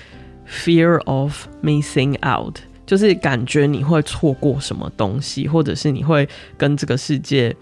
[0.48, 6.28] Fear of Missing Out，就是感觉你会错过什么东西，或者是你会
[6.58, 7.56] 跟这个世界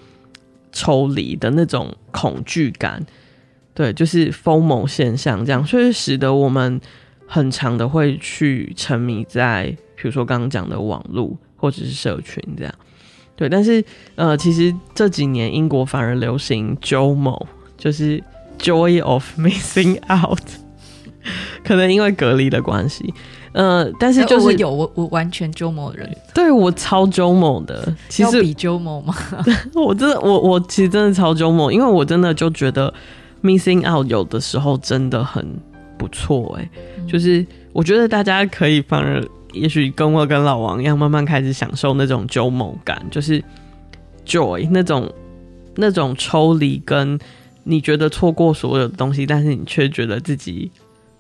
[0.72, 3.06] 抽离的那种恐惧感。
[3.74, 6.80] 对，就是 FOMO 现象这样，所以使得我们
[7.26, 9.76] 很常的会去沉迷在。
[9.96, 12.74] 比如说刚刚讲的网络或者是社群这样，
[13.36, 13.84] 对，但是
[14.16, 17.46] 呃，其实这几年英国反而流行 JOMO，
[17.78, 18.20] 就是
[18.62, 20.39] Joy of Missing Out，
[21.66, 23.14] 可能因为隔离的关系，
[23.53, 29.16] 呃，但是就是、有我我完全 JOMO 的人，对我超 JOMO 的，其实比 JOMO 吗？
[29.76, 32.93] 我真的我我其实真的超 JOMO，因为我真的就觉得
[33.43, 35.45] Missing Out 有的时候真的很
[35.97, 39.22] 不错哎、欸嗯，就是我觉得大家可以反而。
[39.53, 43.43] 也许跟我跟老王一样，慢慢开始享受那种 JOMO 感，就是
[44.26, 45.12] joy 那种
[45.76, 47.20] 那种抽离，跟
[47.64, 50.72] 你觉得错过所有的东西，但是你却觉得自己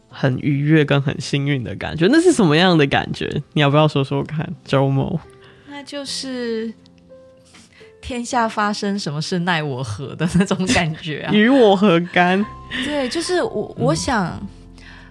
[0.09, 2.07] 很愉悦跟很幸运的感觉。
[2.11, 3.41] 那是什么样的感觉？
[3.53, 5.19] 你要不要说说看，周某？
[5.69, 6.73] 那就是
[8.01, 12.43] 天下发生什么事奈我何的那种感觉啊， 与我何干？
[12.83, 14.47] 对，就是我，我想，嗯、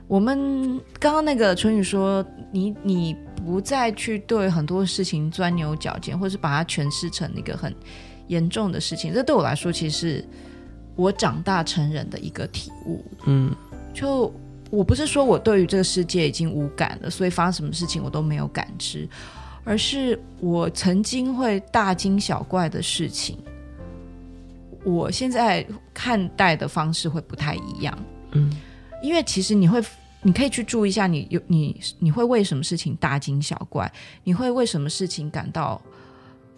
[0.06, 7.74] 我们刚刚那个春雨说，你你不再去对很多事情钻牛角尖，或是把它诠释成一个很
[8.26, 10.24] 严重的事情，这对我来说，其实是
[11.00, 13.02] 我长大成人的一个体悟。
[13.24, 13.54] 嗯，
[13.94, 14.30] 就
[14.70, 19.08] 我不是说我对于这个世界已经无感了，所以发生什么事情我都没有感知，
[19.64, 23.38] 而是我曾经会大惊小怪的事情，
[24.84, 27.98] 我现在看待的方式会不太一样。
[28.32, 28.52] 嗯，
[29.02, 29.82] 因为其实你会，
[30.22, 33.90] 你可以去注意一下你，你有你你会为什么事情大惊小怪？
[34.22, 35.80] 你会为什么事情感到？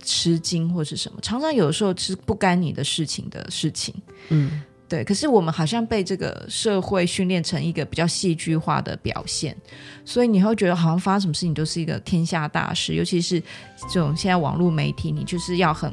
[0.03, 3.95] 吃惊或是什么，常常有的时候是不干你的事情的事情，
[4.29, 5.03] 嗯，对。
[5.03, 9.57] 可是我们好像被这个社会训练成一个比较戏剧化的表现，
[10.05, 13.41] 所以你会觉得好像发生什么事情都是一个天下大事，尤其是
[13.89, 15.93] 这种现在网络媒体，你就是要很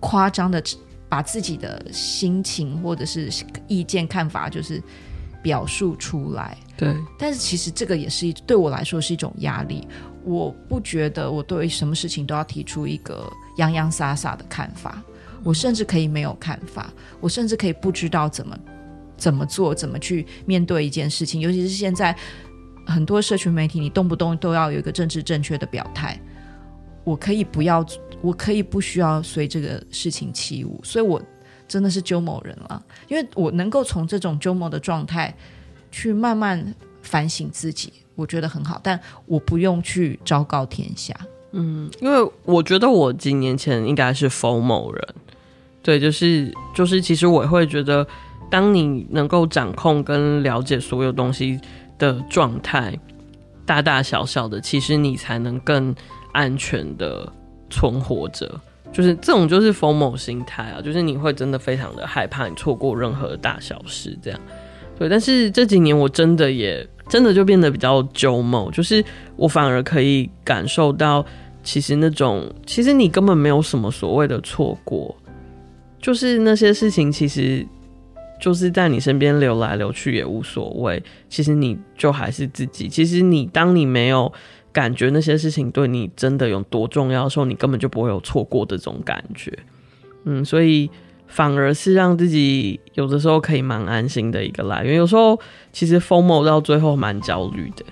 [0.00, 0.62] 夸张的
[1.08, 3.30] 把自己的心情或者是
[3.68, 4.82] 意见看法就是
[5.42, 6.94] 表述出来，对。
[7.18, 9.86] 但是其实这个也是对我来说是一种压力。
[10.24, 15.02] 我不觉得我对什么事情都要提出一个洋洋洒洒的看法，
[15.42, 18.58] 我甚至可以没有看法，我甚至可以不知道怎么
[19.16, 21.40] 怎么做，怎么去面对一件事情。
[21.40, 22.16] 尤其是现在
[22.86, 26.18] 很多社群媒体，你动不动都要有一个政治正确的表态，
[27.04, 27.84] 我可以不要，
[28.20, 30.80] 我可以不需要随这个事情起舞。
[30.82, 31.22] 所以我
[31.68, 35.34] 真的是鸠某人了，因为我能够从这种鸠某的状态
[35.90, 37.92] 去慢慢反省自己。
[38.14, 41.16] 我觉得很好，但我不用去昭告天下。
[41.52, 45.08] 嗯，因为我觉得我几年前应该是 FOMO 人，
[45.82, 48.06] 对，就是就是，其实我会觉得，
[48.50, 51.60] 当你能够掌控跟了解所有东西
[51.98, 52.98] 的状态，
[53.66, 55.94] 大大小小的，其实你才能更
[56.32, 57.30] 安全的
[57.70, 58.60] 存活着。
[58.92, 64.40] 就是这种就是 FOMO 心态啊，就是你会真的非常的害怕你错过任何大小事，这样。
[65.02, 66.86] 对，但是这几年我真的也。
[67.08, 69.04] 真的就变得比较鸠某，就是
[69.36, 71.22] 我反而可以感受到，
[71.62, 75.14] 其实那种其实你根本没有什么所谓的错过，
[76.00, 77.66] 就是那些事情其实
[78.40, 82.88] 就是在你身边流来流去也无所谓，其实你就还是自己。
[82.88, 84.32] 其实你当你没有
[84.72, 89.52] 感觉那些事情对你真的有多重要的时候，你根本就不会有错过的这种感觉。
[90.24, 90.88] 嗯，所以。
[91.32, 94.96] 反而是让自己有的时候可以蛮安心的一个来源。
[94.96, 95.38] 有时候
[95.72, 97.84] 其实 FOMO 到最后蛮焦虑的，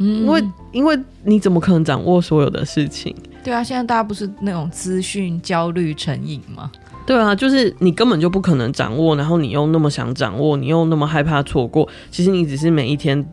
[0.00, 3.16] 嗯，因为因为你怎么可能掌握所有的事情？
[3.42, 6.70] 对啊，现在大家不是那种资讯焦虑成瘾吗？
[7.06, 11.88] 对啊，就是你根本就不可能掌握，然后你又那么想掌握，你又那么害怕错过。
[12.10, 13.24] 其实你只是每一天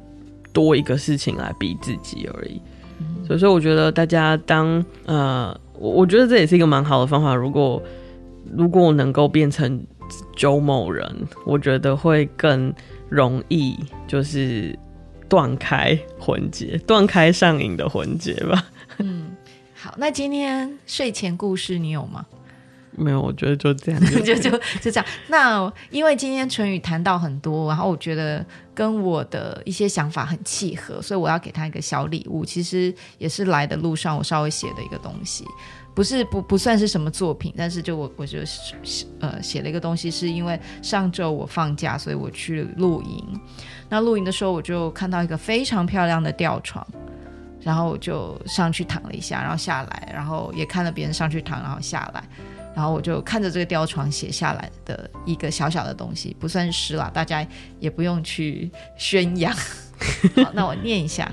[0.53, 2.61] 多一个事情来逼自己而已。
[2.99, 7.33] 嗯，所以说，我觉得大家当呃，我我觉得这也是一个蛮好的方法。
[7.33, 7.81] 如果
[8.55, 9.85] 如果能够变成
[10.35, 12.73] 周某人，我觉得会更
[13.09, 13.77] 容易，
[14.07, 14.77] 就是
[15.29, 18.65] 断开魂结，断开上瘾的魂结吧。
[18.97, 19.31] 嗯，
[19.73, 22.25] 好，那今天睡前故事你有吗？
[23.01, 24.49] 没有，我觉得就这样， 就就
[24.81, 25.05] 就这样。
[25.27, 32.45] 那因为今天淳宇谈到很多，然后我觉得跟我的一些想法很契合，所以我要给他一个小礼物。
[32.45, 35.45] 其实也是来的路上我稍微写的一个东西。
[35.93, 38.39] 不是不不算是什么作品，但是就我我就
[39.19, 43.41] 呃写了一个东西，是因为上周我放假，所以我去露营。
[43.89, 46.85] 那露营的时候，我就看到一个非常漂亮的吊床，
[47.59, 52.23] 然后我就上去躺了一下，然后下来，然后也看了别人上去躺，然后下来，
[52.73, 57.45] 然后我就看着这个吊床写下来的一个小小的东西，不算是诗啦，大家
[57.79, 59.53] 也不用去宣扬。
[60.35, 61.31] 好，那我念一下：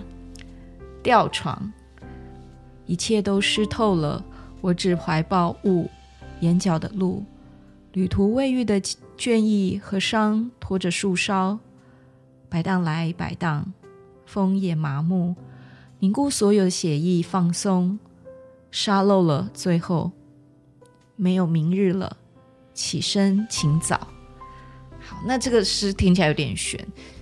[1.02, 1.72] 吊床，
[2.86, 4.24] 一切都湿透了。
[4.60, 5.88] 我只怀抱雾，
[6.40, 7.24] 眼角的路，
[7.92, 8.80] 旅途未遇的
[9.16, 11.60] 倦意和伤，拖着树梢，
[12.48, 13.72] 摆荡来摆荡，
[14.26, 15.36] 风也麻木，
[16.00, 18.00] 凝固所有的血液，放松，
[18.72, 20.10] 沙漏了，最后
[21.18, 22.16] 没有明日了，
[22.72, 23.98] 起身请早。
[25.00, 26.78] 好，那这个诗听起来有点悬，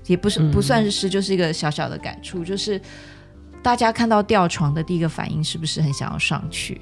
[0.06, 2.80] 也不是不算是诗，就是一个小小的感触，就是
[3.62, 6.80] 大家看到吊床的第一个反应，是不是很想要上去？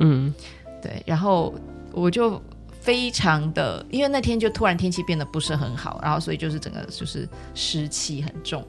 [0.00, 0.34] 嗯，
[0.82, 1.54] 对，然后
[1.92, 2.42] 我就
[2.80, 8.66] 非常的，因为那天就突然天气变得不是很好，然后所以就是整个就是湿气很重，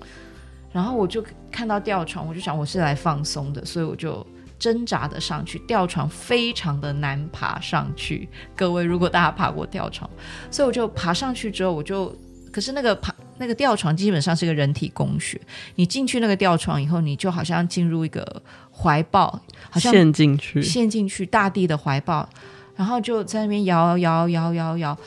[0.71, 4.25] 然后我就看到吊床，我就想我是来放松的，所以我就
[4.59, 8.27] 挣扎的上去，吊床非常的难爬上去。
[8.55, 10.09] 各位如果大家爬过吊床，
[10.49, 12.15] 所以我就爬上去之后，我就
[12.51, 15.39] 可是那个爬那个吊床基本上是个人体工学，
[15.75, 18.41] 你进去那个吊床以后，你就好像进入一个
[18.71, 19.27] 怀抱，
[19.69, 22.27] 好像陷进去，陷进去大地的怀抱，
[22.75, 24.97] 然后就在那边摇摇摇摇摇。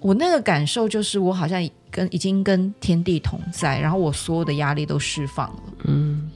[0.00, 5.62] 我那个感受就是，我好像跟已经跟天地同在，然后我所有的压力都释放了。
[5.84, 6.30] 嗯。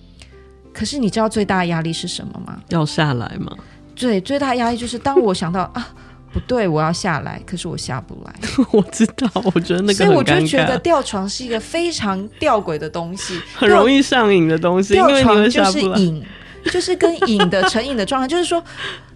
[0.73, 2.59] 可是你知道最大的压力是什么吗？
[2.69, 3.53] 要下来吗？
[3.95, 5.89] 对，最大压力就是当我想到啊。
[6.33, 8.33] 不对，我要下来，可是我下不来。
[8.73, 14.95] 我知道，我觉得那个，所以我就觉得吊床是一个非常吊诡的东西， 很容易上瘾的东西。
[14.95, 16.25] 吊床就是瘾，
[16.71, 18.65] 就是跟瘾的成瘾的状态，就是说，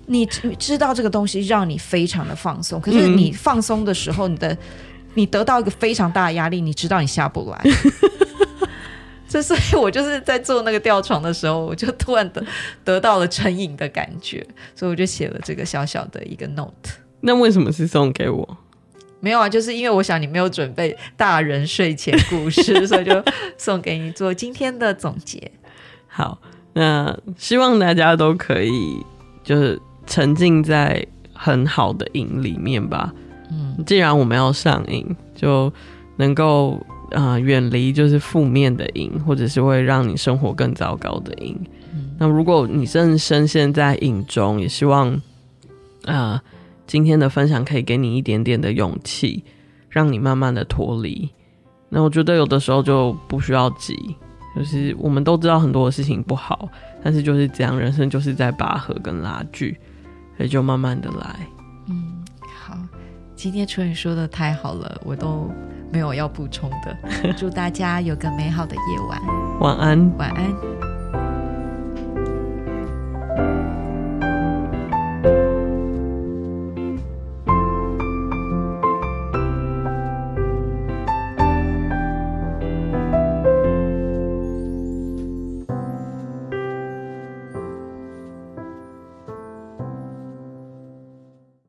[0.04, 4.54] 你知道这个东西让你非常的放松，可是你放松的时候，你的
[5.14, 7.58] 你得到一个非常大的压力，你知道你下不来。
[9.28, 12.44] 这所以，我就是在做那个吊床的时候，我就突然得
[12.84, 16.90] 得到了成瘾的感觉，所以我就写了这个小小的一个 note。
[17.20, 18.58] 那为什么是送给我？
[19.18, 23.24] 没有啊，就是因为我想你没有准备大人睡前故事，所以就
[23.58, 25.50] 送给你做今天的总结。
[26.06, 26.38] 好，
[26.74, 29.02] 那希望大家都可以
[29.42, 33.12] 就是沉浸在很好的瘾里面吧。
[33.50, 35.72] 嗯，既然我们要上瘾，就
[36.16, 36.78] 能够
[37.18, 41.58] 啊远离就是负面的瘾，或者是会让你生活更糟糕的瘾。
[41.92, 45.10] 嗯，那如果你正深陷在瘾中，也希望
[46.04, 46.38] 啊。
[46.38, 46.40] 呃
[46.88, 49.42] 今天的分享可以给你一点点的勇气，
[49.88, 51.28] 让你慢慢的脱离。
[51.88, 54.14] 那我觉得有的时候就不需要急，
[54.56, 56.68] 就是我们都知道很多的事情不好，
[57.02, 59.76] 但是就是这样，人生就是在拔河跟拉锯，
[60.36, 61.40] 所以就慢慢的来。
[63.36, 65.50] 今天春雨说的太好了，我都
[65.92, 67.32] 没有要补充的。
[67.36, 69.20] 祝大家有个美好的夜晚，
[69.60, 70.95] 晚安，晚安。